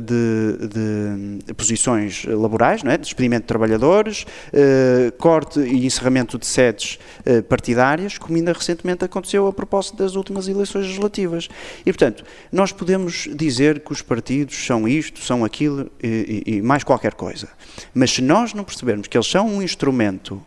de, 0.00 0.68
de, 1.46 1.54
posições 1.54 2.24
laborais, 2.24 2.82
não 2.82 2.90
é? 2.90 2.98
despedimento 2.98 3.42
de 3.42 3.48
trabalhadores, 3.48 4.26
corte 5.18 5.60
e 5.60 5.84
encerramento 5.86 6.38
de 6.38 6.46
sedes 6.46 6.98
partidárias, 7.48 8.18
como 8.18 8.36
ainda 8.36 8.52
recentemente 8.52 9.04
aconteceu 9.04 9.46
a 9.46 9.52
propósito 9.52 9.96
das 9.96 10.16
últimas 10.16 10.48
eleições 10.48 10.86
legislativas. 10.86 11.48
E, 11.80 11.92
portanto, 11.92 12.24
nós 12.50 12.72
podemos 12.80 13.28
dizer 13.34 13.80
que 13.80 13.92
os 13.92 14.00
partidos 14.00 14.56
são 14.64 14.88
isto, 14.88 15.20
são 15.20 15.44
aquilo 15.44 15.90
e, 16.02 16.42
e, 16.46 16.54
e 16.54 16.62
mais 16.62 16.82
qualquer 16.82 17.12
coisa. 17.12 17.46
Mas 17.92 18.10
se 18.10 18.22
nós 18.22 18.54
não 18.54 18.64
percebermos 18.64 19.06
que 19.06 19.18
eles 19.18 19.26
são 19.26 19.46
um 19.46 19.60
instrumento 19.60 20.42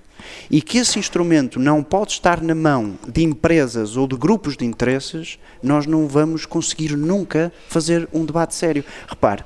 e 0.49 0.59
que 0.59 0.79
esse 0.79 0.97
instrumento 0.97 1.59
não 1.59 1.83
pode 1.83 2.13
estar 2.13 2.41
na 2.41 2.55
mão 2.55 2.97
de 3.07 3.21
empresas 3.21 3.95
ou 3.95 4.07
de 4.07 4.15
grupos 4.15 4.57
de 4.57 4.65
interesses, 4.65 5.37
nós 5.61 5.85
não 5.85 6.07
vamos 6.07 6.43
conseguir 6.47 6.97
nunca 6.97 7.53
fazer 7.69 8.09
um 8.11 8.25
debate 8.25 8.55
sério. 8.55 8.83
Repare, 9.07 9.45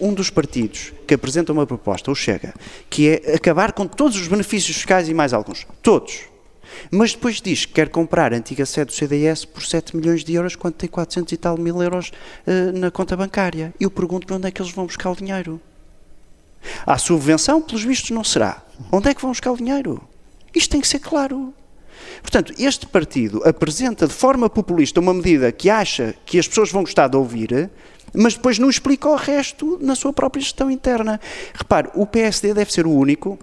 um 0.00 0.12
dos 0.12 0.28
partidos 0.28 0.92
que 1.06 1.14
apresenta 1.14 1.52
uma 1.52 1.68
proposta, 1.68 2.10
o 2.10 2.16
Chega, 2.16 2.52
que 2.90 3.10
é 3.10 3.36
acabar 3.36 3.70
com 3.70 3.86
todos 3.86 4.20
os 4.20 4.26
benefícios 4.26 4.76
fiscais 4.76 5.08
e 5.08 5.14
mais 5.14 5.32
alguns, 5.32 5.68
todos, 5.80 6.33
mas 6.90 7.12
depois 7.12 7.40
diz 7.40 7.64
que 7.64 7.74
quer 7.74 7.88
comprar 7.88 8.32
a 8.32 8.36
antiga 8.36 8.66
sede 8.66 8.86
do 8.86 8.92
CDS 8.92 9.44
por 9.44 9.62
7 9.62 9.96
milhões 9.96 10.24
de 10.24 10.34
euros, 10.34 10.56
quando 10.56 10.74
tem 10.74 10.88
400 10.88 11.32
e 11.32 11.36
tal 11.36 11.56
mil 11.56 11.82
euros 11.82 12.12
uh, 12.46 12.78
na 12.78 12.90
conta 12.90 13.16
bancária. 13.16 13.74
Eu 13.80 13.90
pergunto-me 13.90 14.36
onde 14.36 14.48
é 14.48 14.50
que 14.50 14.60
eles 14.60 14.72
vão 14.72 14.86
buscar 14.86 15.10
o 15.10 15.16
dinheiro. 15.16 15.60
A 16.86 16.96
subvenção, 16.98 17.60
pelos 17.60 17.84
vistos, 17.84 18.10
não 18.10 18.24
será. 18.24 18.62
Onde 18.90 19.08
é 19.08 19.14
que 19.14 19.20
vão 19.20 19.30
buscar 19.30 19.52
o 19.52 19.56
dinheiro? 19.56 20.02
Isto 20.54 20.70
tem 20.70 20.80
que 20.80 20.88
ser 20.88 20.98
claro. 20.98 21.52
Portanto, 22.22 22.54
este 22.58 22.86
partido 22.86 23.42
apresenta 23.44 24.06
de 24.06 24.12
forma 24.12 24.48
populista 24.48 25.00
uma 25.00 25.12
medida 25.12 25.52
que 25.52 25.68
acha 25.68 26.14
que 26.24 26.38
as 26.38 26.48
pessoas 26.48 26.70
vão 26.70 26.82
gostar 26.82 27.08
de 27.08 27.16
ouvir, 27.16 27.70
mas 28.14 28.34
depois 28.34 28.58
não 28.58 28.70
explica 28.70 29.08
o 29.08 29.16
resto 29.16 29.78
na 29.80 29.94
sua 29.94 30.12
própria 30.12 30.40
gestão 30.40 30.70
interna. 30.70 31.20
Repare, 31.52 31.90
o 31.94 32.06
PSD 32.06 32.54
deve 32.54 32.72
ser 32.72 32.86
o 32.86 32.92
único, 32.92 33.38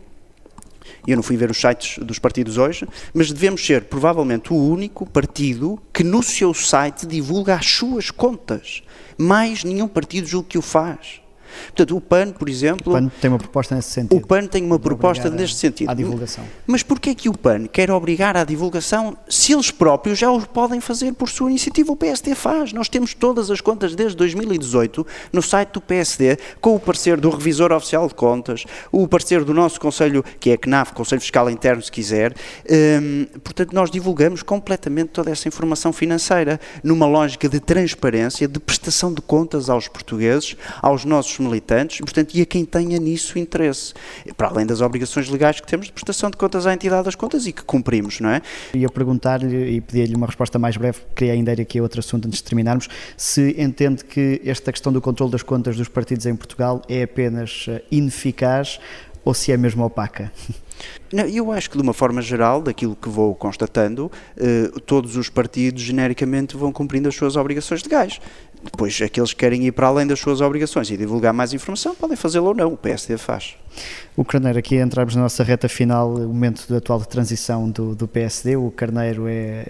eu 1.07 1.15
não 1.15 1.23
fui 1.23 1.35
ver 1.35 1.49
os 1.49 1.59
sites 1.59 1.97
dos 2.03 2.19
partidos 2.19 2.57
hoje, 2.57 2.87
mas 3.13 3.31
devemos 3.31 3.65
ser 3.65 3.85
provavelmente 3.85 4.53
o 4.53 4.57
único 4.57 5.09
partido 5.09 5.81
que 5.91 6.03
no 6.03 6.21
seu 6.21 6.53
site 6.53 7.05
divulga 7.05 7.55
as 7.55 7.65
suas 7.65 8.11
contas. 8.11 8.83
Mais 9.17 9.63
nenhum 9.63 9.87
partido 9.87 10.27
julgo 10.27 10.47
que 10.47 10.57
o 10.57 10.61
faz. 10.61 11.21
Portanto, 11.67 11.95
o 11.95 12.01
PAN, 12.01 12.31
por 12.31 12.49
exemplo... 12.49 12.91
O 12.91 12.95
PAN 12.95 13.11
tem 13.19 13.29
uma 13.29 13.39
proposta 13.39 13.75
nesse 13.75 13.89
sentido. 13.91 14.17
O 14.17 14.25
PAN 14.25 14.45
tem 14.47 14.63
uma 14.63 14.79
proposta 14.79 15.29
neste 15.29 15.57
sentido. 15.57 15.89
À 15.89 15.93
divulgação. 15.93 16.43
Mas 16.67 16.83
porquê 16.83 17.11
é 17.11 17.15
que 17.15 17.29
o 17.29 17.37
PAN 17.37 17.65
quer 17.65 17.91
obrigar 17.91 18.37
à 18.37 18.43
divulgação 18.43 19.17
se 19.29 19.53
eles 19.53 19.71
próprios 19.71 20.19
já 20.19 20.29
o 20.31 20.41
podem 20.47 20.79
fazer 20.79 21.13
por 21.13 21.29
sua 21.29 21.49
iniciativa? 21.49 21.91
O 21.91 21.95
PSD 21.95 22.35
faz. 22.35 22.73
Nós 22.73 22.89
temos 22.89 23.13
todas 23.13 23.49
as 23.49 23.61
contas 23.61 23.95
desde 23.95 24.17
2018 24.17 25.05
no 25.31 25.41
site 25.41 25.71
do 25.73 25.81
PSD, 25.81 26.37
com 26.59 26.75
o 26.75 26.79
parecer 26.79 27.19
do 27.19 27.29
Revisor 27.29 27.71
Oficial 27.71 28.07
de 28.07 28.15
Contas, 28.15 28.65
o 28.91 29.07
parecer 29.07 29.43
do 29.43 29.53
nosso 29.53 29.79
Conselho, 29.79 30.23
que 30.39 30.49
é 30.49 30.53
a 30.53 30.57
CNAF, 30.57 30.93
Conselho 30.93 31.21
Fiscal 31.21 31.49
Interno, 31.49 31.81
se 31.81 31.91
quiser. 31.91 32.33
Hum, 32.69 33.25
portanto, 33.43 33.73
nós 33.73 33.89
divulgamos 33.89 34.43
completamente 34.43 35.09
toda 35.09 35.31
essa 35.31 35.47
informação 35.47 35.91
financeira 35.93 36.59
numa 36.83 37.05
lógica 37.05 37.47
de 37.47 37.59
transparência, 37.59 38.47
de 38.47 38.59
prestação 38.59 39.13
de 39.13 39.21
contas 39.21 39.69
aos 39.69 39.87
portugueses, 39.87 40.55
aos 40.81 41.05
nossos 41.05 41.39
militantes, 41.41 41.99
portanto, 41.99 42.33
e 42.35 42.41
a 42.41 42.45
quem 42.45 42.63
tenha 42.65 42.97
nisso 42.99 43.37
interesse, 43.37 43.93
para 44.37 44.47
além 44.47 44.65
das 44.65 44.81
obrigações 44.81 45.29
legais 45.29 45.59
que 45.59 45.67
temos 45.67 45.87
de 45.87 45.91
prestação 45.91 46.29
de 46.29 46.37
contas 46.37 46.65
à 46.65 46.73
entidade 46.73 47.05
das 47.05 47.15
contas 47.15 47.45
e 47.45 47.51
que 47.51 47.63
cumprimos, 47.63 48.19
não 48.19 48.29
é? 48.29 48.41
Ia 48.73 48.89
perguntar-lhe 48.89 49.75
e 49.75 49.81
pedir-lhe 49.81 50.15
uma 50.15 50.27
resposta 50.27 50.57
mais 50.57 50.77
breve, 50.77 50.99
queria 51.15 51.33
ainda 51.33 51.51
ir 51.51 51.61
aqui 51.61 51.79
a 51.79 51.81
outro 51.83 51.99
assunto 51.99 52.27
antes 52.27 52.39
de 52.39 52.45
terminarmos, 52.45 52.87
se 53.17 53.55
entende 53.57 54.05
que 54.05 54.41
esta 54.45 54.71
questão 54.71 54.93
do 54.93 55.01
controle 55.01 55.31
das 55.31 55.43
contas 55.43 55.75
dos 55.75 55.87
partidos 55.87 56.25
em 56.25 56.35
Portugal 56.35 56.81
é 56.87 57.03
apenas 57.03 57.65
eh, 57.67 57.83
ineficaz 57.91 58.79
ou 59.23 59.33
se 59.33 59.51
é 59.51 59.57
mesmo 59.57 59.83
opaca? 59.83 60.31
Não, 61.13 61.25
eu 61.25 61.51
acho 61.51 61.69
que, 61.69 61.77
de 61.77 61.83
uma 61.83 61.93
forma 61.93 62.21
geral, 62.21 62.61
daquilo 62.61 62.95
que 62.95 63.09
vou 63.09 63.35
constatando, 63.35 64.11
eh, 64.37 64.71
todos 64.85 65.15
os 65.15 65.29
partidos 65.29 65.81
genericamente 65.81 66.55
vão 66.55 66.71
cumprindo 66.71 67.07
as 67.07 67.15
suas 67.15 67.35
obrigações 67.35 67.83
legais. 67.83 68.19
Depois, 68.63 69.01
aqueles 69.01 69.33
que 69.33 69.39
querem 69.39 69.65
ir 69.65 69.71
para 69.71 69.87
além 69.87 70.05
das 70.05 70.19
suas 70.19 70.39
obrigações 70.39 70.89
e 70.91 70.97
divulgar 70.97 71.33
mais 71.33 71.53
informação 71.53 71.95
podem 71.95 72.15
fazê-lo 72.15 72.47
ou 72.47 72.53
não, 72.53 72.73
o 72.73 72.77
PSD 72.77 73.17
faz. 73.17 73.55
O 74.15 74.23
Carneiro, 74.23 74.59
aqui 74.59 74.75
entramos 74.75 75.15
na 75.15 75.23
nossa 75.23 75.43
reta 75.43 75.67
final, 75.67 76.13
o 76.13 76.27
momento 76.27 76.67
da 76.69 76.77
atual 76.77 76.99
de 76.99 77.07
transição 77.07 77.69
do, 77.69 77.95
do 77.95 78.07
PSD. 78.07 78.55
O 78.55 78.69
Carneiro 78.69 79.27
é, 79.27 79.65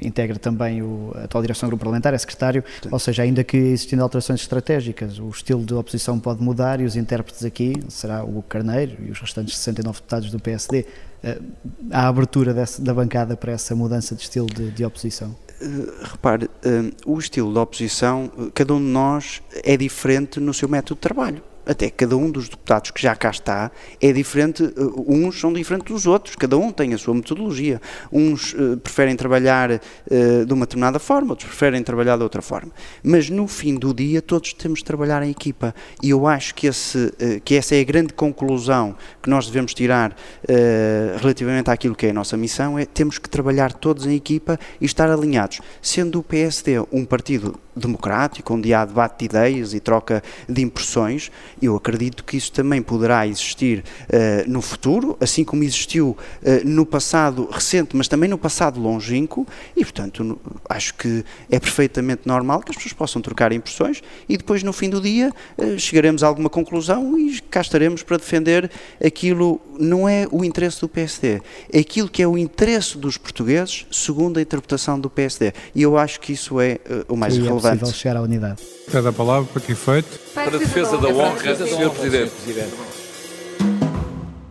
integra 0.00 0.38
também 0.38 0.82
o, 0.82 1.12
a 1.14 1.24
atual 1.24 1.42
direção 1.42 1.68
do 1.68 1.70
grupo 1.70 1.84
parlamentar, 1.84 2.14
é 2.14 2.18
secretário, 2.18 2.64
Sim. 2.82 2.88
ou 2.90 2.98
seja, 2.98 3.22
ainda 3.22 3.44
que 3.44 3.56
existindo 3.56 4.02
alterações 4.02 4.40
estratégicas, 4.40 5.18
o 5.18 5.28
estilo 5.28 5.64
de 5.64 5.74
oposição 5.74 6.18
pode 6.18 6.42
mudar 6.42 6.80
e 6.80 6.84
os 6.84 6.96
intérpretes 6.96 7.44
aqui 7.44 7.74
será 7.88 8.24
o 8.24 8.42
Carneiro 8.42 8.96
e 9.06 9.10
os 9.10 9.20
restantes 9.20 9.56
69 9.56 9.98
deputados 9.98 10.30
do 10.30 10.40
PSD. 10.40 10.86
Eh, 11.22 11.38
há 11.90 12.08
abertura 12.08 12.52
dessa, 12.52 12.82
da 12.82 12.92
bancada 12.92 13.36
para 13.36 13.52
essa 13.52 13.76
mudança 13.76 14.14
de 14.14 14.22
estilo 14.22 14.46
de, 14.46 14.70
de 14.70 14.84
oposição? 14.84 15.34
Uh, 15.62 15.92
repare, 16.02 16.46
uh, 16.46 16.92
o 17.06 17.18
estilo 17.18 17.52
de 17.52 17.58
oposição, 17.58 18.30
cada 18.52 18.74
um 18.74 18.78
de 18.78 18.86
nós 18.86 19.40
é 19.62 19.76
diferente 19.76 20.40
no 20.40 20.52
seu 20.52 20.68
método 20.68 20.96
de 20.96 21.00
trabalho 21.00 21.42
até 21.64 21.90
cada 21.90 22.16
um 22.16 22.30
dos 22.30 22.48
deputados 22.48 22.90
que 22.90 23.00
já 23.00 23.14
cá 23.14 23.30
está 23.30 23.70
é 24.00 24.12
diferente, 24.12 24.64
eh, 24.64 24.70
uns 25.06 25.38
são 25.38 25.52
diferentes 25.52 25.92
dos 25.92 26.06
outros, 26.06 26.34
cada 26.34 26.58
um 26.58 26.72
tem 26.72 26.92
a 26.92 26.98
sua 26.98 27.14
metodologia. 27.14 27.80
Uns 28.10 28.54
preferem 28.82 29.14
trabalhar 29.14 29.68
de 29.70 30.52
uma 30.52 30.66
determinada 30.66 30.98
forma, 30.98 31.30
outros 31.30 31.48
preferem 31.48 31.82
trabalhar 31.82 32.16
de 32.16 32.22
outra 32.22 32.42
forma. 32.42 32.72
Mas 33.02 33.30
no 33.30 33.46
fim 33.46 33.76
do 33.76 33.94
dia 33.94 34.20
todos 34.20 34.52
temos 34.54 34.80
de 34.80 34.84
trabalhar 34.84 35.22
em 35.22 35.30
equipa 35.30 35.74
e 36.02 36.10
eu 36.10 36.26
acho 36.26 36.54
que, 36.54 36.66
esse, 36.66 37.12
que 37.44 37.54
essa 37.54 37.76
é 37.76 37.80
a 37.80 37.84
grande 37.84 38.12
conclusão 38.12 38.96
que 39.22 39.30
nós 39.30 39.46
devemos 39.46 39.72
tirar 39.74 40.14
relativamente 41.20 41.70
àquilo 41.70 41.94
que 41.94 42.06
é 42.06 42.10
a 42.10 42.12
nossa 42.12 42.36
missão, 42.36 42.78
é 42.78 42.84
temos 42.84 43.18
que 43.18 43.28
trabalhar 43.28 43.72
todos 43.72 44.06
em 44.06 44.14
equipa 44.14 44.58
e 44.80 44.84
estar 44.84 45.08
alinhados. 45.10 45.60
Sendo 45.80 46.18
o 46.18 46.22
PSD 46.22 46.80
um 46.92 47.04
partido 47.04 47.58
democrático, 47.74 48.54
onde 48.54 48.72
há 48.74 48.84
debate 48.84 49.20
de 49.20 49.24
ideias 49.24 49.74
e 49.74 49.80
troca 49.80 50.22
de 50.48 50.62
impressões, 50.62 51.30
eu 51.60 51.74
acredito 51.74 52.22
que 52.24 52.36
isso 52.36 52.52
também 52.52 52.82
poderá 52.82 53.26
existir 53.26 53.80
uh, 53.80 54.50
no 54.50 54.60
futuro, 54.60 55.16
assim 55.20 55.44
como 55.44 55.64
existiu 55.64 56.10
uh, 56.10 56.68
no 56.68 56.84
passado 56.84 57.48
recente, 57.50 57.96
mas 57.96 58.08
também 58.08 58.28
no 58.28 58.36
passado 58.36 58.80
longínquo, 58.80 59.46
e 59.76 59.84
portanto 59.84 60.38
acho 60.68 60.94
que 60.94 61.24
é 61.50 61.58
perfeitamente 61.58 62.22
normal 62.26 62.60
que 62.60 62.70
as 62.70 62.76
pessoas 62.76 62.92
possam 62.92 63.22
trocar 63.22 63.52
impressões 63.52 64.02
e 64.28 64.36
depois 64.36 64.62
no 64.62 64.72
fim 64.72 64.90
do 64.90 65.00
dia 65.00 65.32
uh, 65.56 65.78
chegaremos 65.78 66.22
a 66.22 66.26
alguma 66.26 66.50
conclusão 66.50 67.18
e 67.18 67.40
cá 67.40 67.60
estaremos 67.60 68.02
para 68.02 68.18
defender 68.18 68.70
não 69.78 70.08
é 70.08 70.26
o 70.30 70.44
interesse 70.44 70.80
do 70.80 70.88
PSD, 70.88 71.40
é 71.72 71.78
aquilo 71.78 72.08
que 72.08 72.22
é 72.22 72.26
o 72.26 72.36
interesse 72.36 72.98
dos 72.98 73.16
portugueses 73.16 73.86
segundo 73.90 74.38
a 74.38 74.42
interpretação 74.42 74.98
do 74.98 75.08
PSD. 75.08 75.52
E 75.74 75.82
eu 75.82 75.96
acho 75.96 76.20
que 76.20 76.32
isso 76.32 76.60
é 76.60 76.78
o 77.08 77.16
mais 77.16 77.36
relevante 77.36 77.66
é 77.66 77.70
possível 77.78 77.94
chegar 77.94 78.16
à 78.16 78.22
unidade. 78.22 78.62
Pede 78.90 79.08
a 79.08 79.12
palavra 79.12 79.48
para 79.52 79.62
que 79.62 79.72
efeito? 79.72 80.18
Para 80.34 80.56
a 80.56 80.58
defesa 80.58 80.98
da 80.98 81.08
honra, 81.08 81.54
Sr. 81.54 81.90
Presidente. 81.90 82.91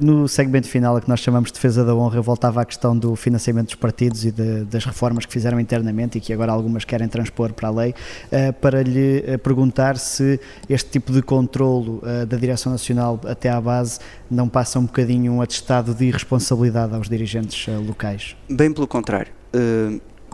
No 0.01 0.27
segmento 0.27 0.67
final, 0.67 0.97
a 0.97 1.01
que 1.01 1.07
nós 1.07 1.19
chamamos 1.19 1.49
de 1.49 1.53
defesa 1.53 1.85
da 1.85 1.93
honra, 1.93 2.17
eu 2.17 2.23
voltava 2.23 2.59
à 2.59 2.65
questão 2.65 2.97
do 2.97 3.15
financiamento 3.15 3.67
dos 3.67 3.75
partidos 3.75 4.25
e 4.25 4.31
de, 4.31 4.63
das 4.63 4.83
reformas 4.83 5.27
que 5.27 5.31
fizeram 5.31 5.59
internamente 5.59 6.17
e 6.17 6.21
que 6.21 6.33
agora 6.33 6.51
algumas 6.51 6.83
querem 6.83 7.07
transpor 7.07 7.53
para 7.53 7.67
a 7.67 7.71
lei, 7.71 7.93
uh, 8.31 8.51
para 8.53 8.81
lhe 8.81 9.19
uh, 9.19 9.37
perguntar 9.37 9.99
se 9.99 10.39
este 10.67 10.89
tipo 10.89 11.13
de 11.13 11.21
controlo 11.21 12.01
uh, 12.01 12.25
da 12.25 12.35
Direção 12.35 12.71
Nacional 12.71 13.21
até 13.27 13.49
à 13.49 13.61
base 13.61 13.99
não 14.29 14.49
passa 14.49 14.79
um 14.79 14.85
bocadinho 14.85 15.33
um 15.33 15.39
atestado 15.39 15.93
de 15.93 16.05
irresponsabilidade 16.05 16.95
aos 16.95 17.07
dirigentes 17.07 17.67
locais. 17.85 18.35
Bem 18.49 18.73
pelo 18.73 18.87
contrário 18.87 19.31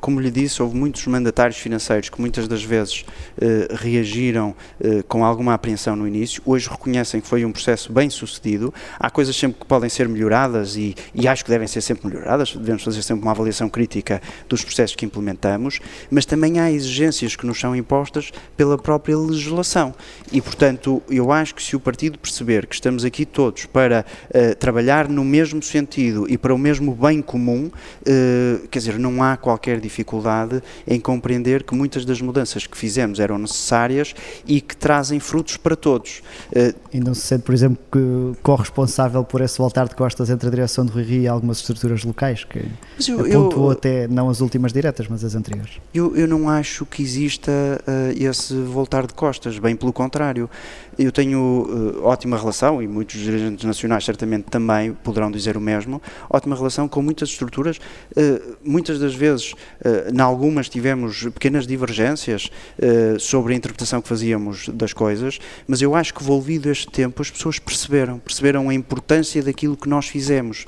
como 0.02 0.20
lhe 0.20 0.32
disse, 0.32 0.62
houve 0.62 0.76
muitos 0.76 1.06
mandatários 1.08 1.58
financeiros 1.58 2.10
que 2.10 2.20
muitas 2.22 2.48
das 2.48 2.64
vezes 2.64 3.06
eh, 3.40 3.68
reagiram 3.72 4.56
eh, 4.80 5.04
com 5.08 5.26
alguma 5.26 5.54
apreensão 5.54 5.96
no 5.96 6.08
início, 6.08 6.42
hoje 6.46 6.70
reconhecem 6.70 7.20
que 7.20 7.28
foi 7.28 7.44
um 7.44 7.52
processo 7.52 7.92
bem 7.92 8.10
sucedido. 8.10 8.74
Há 9.00 9.10
coisas 9.10 9.36
sempre 9.36 9.60
que 9.60 9.66
podem 9.66 9.90
ser 9.90 10.08
melhoradas 10.08 10.76
e, 10.76 10.96
e, 11.14 11.28
acho 11.28 11.44
que 11.44 11.50
devem 11.50 11.68
ser 11.68 11.82
sempre 11.82 12.08
melhoradas, 12.08 12.56
devemos 12.56 12.84
fazer 12.84 13.02
sempre 13.02 13.24
uma 13.24 13.32
avaliação 13.32 13.70
crítica 13.70 14.22
dos 14.48 14.64
processos 14.64 14.96
que 14.96 15.06
implementamos, 15.06 15.80
mas 16.12 16.26
também 16.26 16.60
há 16.60 16.72
exigências 16.72 17.36
que 17.36 17.46
nos 17.46 17.60
são 17.60 17.76
impostas 17.76 18.32
pela 18.56 18.78
própria 18.78 19.18
legislação. 19.18 19.94
E, 20.32 20.42
portanto, 20.42 21.02
eu 21.10 21.32
acho 21.32 21.56
que 21.56 21.64
se 21.64 21.76
o 21.76 21.80
partido 21.80 22.20
perceber 22.20 22.68
que 22.68 22.76
estamos 22.76 23.04
aqui 23.04 23.26
todos 23.26 23.66
para 23.66 24.06
eh, 24.30 24.54
trabalhar 24.54 25.08
no 25.10 25.26
mesmo 25.26 25.62
sentido 25.64 26.28
e 26.30 26.38
para 26.38 26.54
o 26.54 26.58
mesmo 26.58 26.94
bem 26.94 27.22
comum, 27.22 27.72
eh, 28.06 28.60
quer 28.70 28.80
dizer, 28.80 29.00
não 29.00 29.24
há 29.24 29.36
qualquer 29.38 29.80
dificuldade 29.88 30.62
em 30.86 31.00
compreender 31.00 31.64
que 31.64 31.74
muitas 31.74 32.06
das 32.06 32.22
mudanças 32.22 32.68
que 32.68 32.78
fizemos 32.78 33.20
eram 33.20 33.38
necessárias 33.38 34.14
e 34.46 34.62
que 34.62 34.76
trazem 34.76 35.20
frutos 35.20 35.58
para 35.58 35.76
todos. 35.76 36.22
Eh, 36.52 36.74
e 36.94 37.00
não 37.00 37.14
se 37.14 37.22
sente, 37.22 37.44
por 37.44 37.54
exemplo, 37.54 37.78
que 37.92 38.42
corresponsável 38.42 39.24
por 39.24 39.42
esse 39.42 39.58
voltar 39.58 39.88
de 39.88 39.96
costas 39.96 40.30
entre 40.30 40.48
a 40.48 40.52
direção 40.52 40.86
do 40.86 40.94
Rui 40.94 41.22
e 41.22 41.28
algumas 41.28 41.58
estruturas 41.58 42.04
locais, 42.04 42.44
que 42.44 42.66
eu, 43.08 43.20
apontou 43.20 43.66
eu, 43.66 43.72
até 43.72 44.08
não 44.08 44.30
as 44.30 44.42
últimas 44.42 44.74
diretas, 44.74 45.08
mas 45.08 45.24
as 45.24 45.36
anteriores? 45.36 45.74
Eu, 45.94 46.16
eu 46.16 46.28
não 46.28 46.50
acho 46.50 46.86
que 46.86 47.02
exista 47.02 47.52
uh, 47.52 48.24
esse 48.24 48.54
voltar 48.54 49.08
de 49.08 49.14
costas, 49.14 49.58
bem 49.60 49.76
pelo 49.76 49.94
contrário. 49.94 50.50
Eu 50.98 51.12
tenho 51.12 52.00
uh, 52.00 52.04
ótima 52.06 52.38
relação, 52.38 52.82
e 52.82 52.88
muitos 52.88 53.20
dirigentes 53.20 53.64
nacionais 53.66 54.04
certamente 54.04 54.46
também 54.46 54.94
poderão 54.94 55.30
dizer 55.30 55.56
o 55.58 55.62
mesmo, 55.62 56.02
ótima 56.30 56.56
relação 56.56 56.88
com 56.88 57.02
muitas 57.02 57.30
estruturas, 57.30 57.78
uh, 57.78 58.58
muitas 58.64 59.00
das 59.00 59.14
vezes 59.14 59.54
Uh, 59.88 60.14
em 60.14 60.20
algumas 60.20 60.68
tivemos 60.70 61.24
pequenas 61.26 61.68
divergências 61.68 62.50
uh, 62.80 63.20
sobre 63.20 63.54
a 63.54 63.58
interpretação 63.58 64.02
que 64.02 64.08
fazíamos 64.08 64.70
das 64.70 64.92
coisas, 64.92 65.40
mas 65.68 65.82
eu 65.82 65.96
acho 65.96 66.14
que, 66.14 66.24
envolvido 66.24 66.70
este 66.70 66.88
tempo, 66.88 67.22
as 67.22 67.30
pessoas 67.30 67.60
perceberam, 67.60 68.20
perceberam 68.20 68.70
a 68.70 68.74
importância 68.74 69.42
daquilo 69.42 69.78
que 69.78 69.88
nós 69.88 70.08
fizemos. 70.08 70.66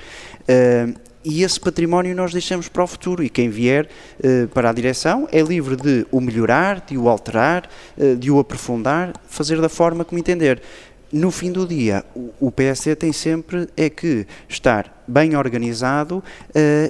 E 1.24 1.44
esse 1.44 1.60
património 1.60 2.16
nós 2.16 2.32
deixamos 2.32 2.70
para 2.70 2.84
o 2.84 2.88
futuro 2.88 3.22
e 3.24 3.30
quem 3.30 3.50
vier 3.50 3.88
uh, 4.20 4.48
para 4.50 4.70
a 4.70 4.74
direção 4.74 5.28
é 5.32 5.42
livre 5.42 5.76
de 5.76 6.06
o 6.12 6.22
melhorar, 6.22 6.84
de 6.86 6.98
o 6.98 7.10
alterar, 7.10 7.70
uh, 7.98 8.16
de 8.16 8.32
o 8.32 8.40
aprofundar, 8.40 9.14
fazer 9.28 9.60
da 9.60 9.68
forma 9.68 10.06
como 10.06 10.18
entender 10.18 10.62
no 11.12 11.32
fim 11.32 11.52
do 11.52 11.68
dia, 11.68 12.04
o 12.40 12.52
PSD 12.52 12.96
tem 12.96 13.12
sempre 13.12 13.68
é 13.76 13.90
que 13.90 14.28
estar 14.48 15.04
bem 15.08 15.36
organizado 15.36 16.18
uh, 16.18 16.24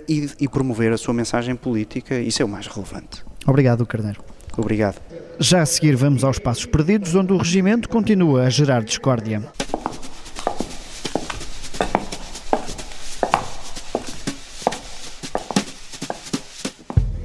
e, 0.08 0.30
e, 0.40 0.48
promover 0.48 0.92
a 0.92 0.98
sua 0.98 1.14
mensagem 1.14 1.56
política, 1.56 2.20
isso 2.20 2.42
é 2.42 2.46
o 2.46 2.50
mais 2.50 2.68
relevante. 2.68 3.24
Obrigado, 3.48 3.86
Carneiro. 3.86 4.22
Obrigado. 4.58 5.02
Já 5.40 5.62
a 5.62 5.66
seguir 5.66 5.96
vamos 5.96 6.24
aos 6.24 6.38
passos 6.38 6.66
perdidos, 6.66 7.16
onde 7.16 7.32
o 7.32 7.38
regimento 7.38 7.88
continua 7.88 8.44
a 8.44 8.50
gerar 8.50 8.84
discórdia. 8.84 9.42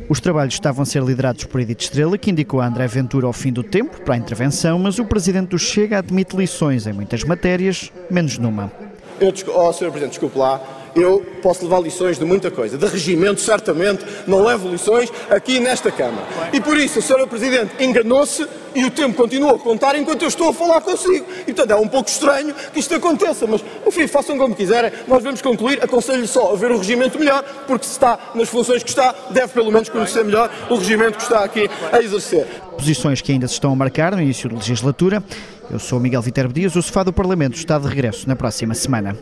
Os 0.08 0.20
trabalhos 0.20 0.54
estavam 0.54 0.82
a 0.82 0.86
ser 0.86 1.02
liderados 1.02 1.44
por 1.44 1.60
Edith 1.60 1.80
Estrela, 1.80 2.18
que 2.18 2.30
indicou 2.30 2.60
a 2.60 2.66
André 2.66 2.86
Ventura 2.86 3.26
ao 3.26 3.32
fim 3.32 3.50
do 3.50 3.62
tempo 3.62 4.00
para 4.02 4.14
a 4.14 4.16
intervenção, 4.18 4.78
mas 4.78 4.98
o 4.98 5.04
presidente 5.04 5.48
do 5.48 5.58
Chega 5.58 5.98
admite 5.98 6.36
lições 6.36 6.86
em 6.86 6.92
muitas 6.92 7.24
matérias, 7.24 7.90
menos 8.10 8.36
numa. 8.36 8.70
Eu, 9.18 9.32
oh, 9.54 9.72
Sr. 9.72 9.90
Presidente, 9.90 10.10
desculpe 10.10 10.38
lá, 10.38 10.60
eu 10.94 11.24
posso 11.42 11.64
levar 11.64 11.80
lições 11.80 12.18
de 12.18 12.24
muita 12.24 12.50
coisa. 12.50 12.78
De 12.78 12.86
regimento, 12.86 13.40
certamente, 13.40 14.04
não 14.26 14.42
levo 14.42 14.68
lições 14.68 15.10
aqui 15.30 15.60
nesta 15.60 15.90
Câmara. 15.90 16.26
E 16.52 16.60
por 16.60 16.76
isso, 16.78 17.00
Sr. 17.02 17.26
Presidente 17.28 17.82
enganou-se 17.82 18.46
e 18.74 18.84
o 18.84 18.90
tempo 18.90 19.14
continua 19.14 19.54
a 19.54 19.58
contar 19.58 19.96
enquanto 19.96 20.22
eu 20.22 20.28
estou 20.28 20.48
a 20.48 20.52
falar 20.52 20.80
consigo. 20.80 21.24
E, 21.42 21.52
portanto, 21.52 21.70
é 21.70 21.76
um 21.76 21.88
pouco 21.88 22.08
estranho 22.08 22.54
que 22.72 22.80
isto 22.80 22.94
aconteça, 22.94 23.46
mas, 23.46 23.64
enfim, 23.86 24.06
façam 24.06 24.36
como 24.36 24.54
quiserem. 24.54 24.92
Nós 25.06 25.22
vamos 25.22 25.40
concluir. 25.40 25.82
Aconselho 25.82 26.26
só 26.26 26.52
a 26.52 26.56
ver 26.56 26.70
o 26.70 26.78
regimento 26.78 27.18
melhor, 27.18 27.44
porque 27.66 27.86
se 27.86 27.92
está 27.92 28.18
nas 28.34 28.48
funções 28.48 28.82
que 28.82 28.88
está, 28.88 29.14
deve 29.30 29.52
pelo 29.52 29.70
menos 29.70 29.88
conhecer 29.88 30.24
melhor 30.24 30.50
o 30.68 30.76
regimento 30.76 31.18
que 31.18 31.22
está 31.22 31.44
aqui 31.44 31.70
a 31.92 32.00
exercer. 32.00 32.46
Posições 32.76 33.20
que 33.20 33.32
ainda 33.32 33.46
se 33.46 33.54
estão 33.54 33.72
a 33.72 33.76
marcar 33.76 34.14
no 34.14 34.22
início 34.22 34.48
da 34.48 34.56
legislatura. 34.56 35.22
Eu 35.70 35.78
sou 35.78 35.98
Miguel 35.98 36.20
Viterbo 36.20 36.52
Dias, 36.52 36.76
o 36.76 36.82
Sofá 36.82 37.02
do 37.02 37.12
Parlamento 37.12 37.56
está 37.56 37.78
de 37.78 37.88
regresso 37.88 38.28
na 38.28 38.36
próxima 38.36 38.74
semana. 38.74 39.16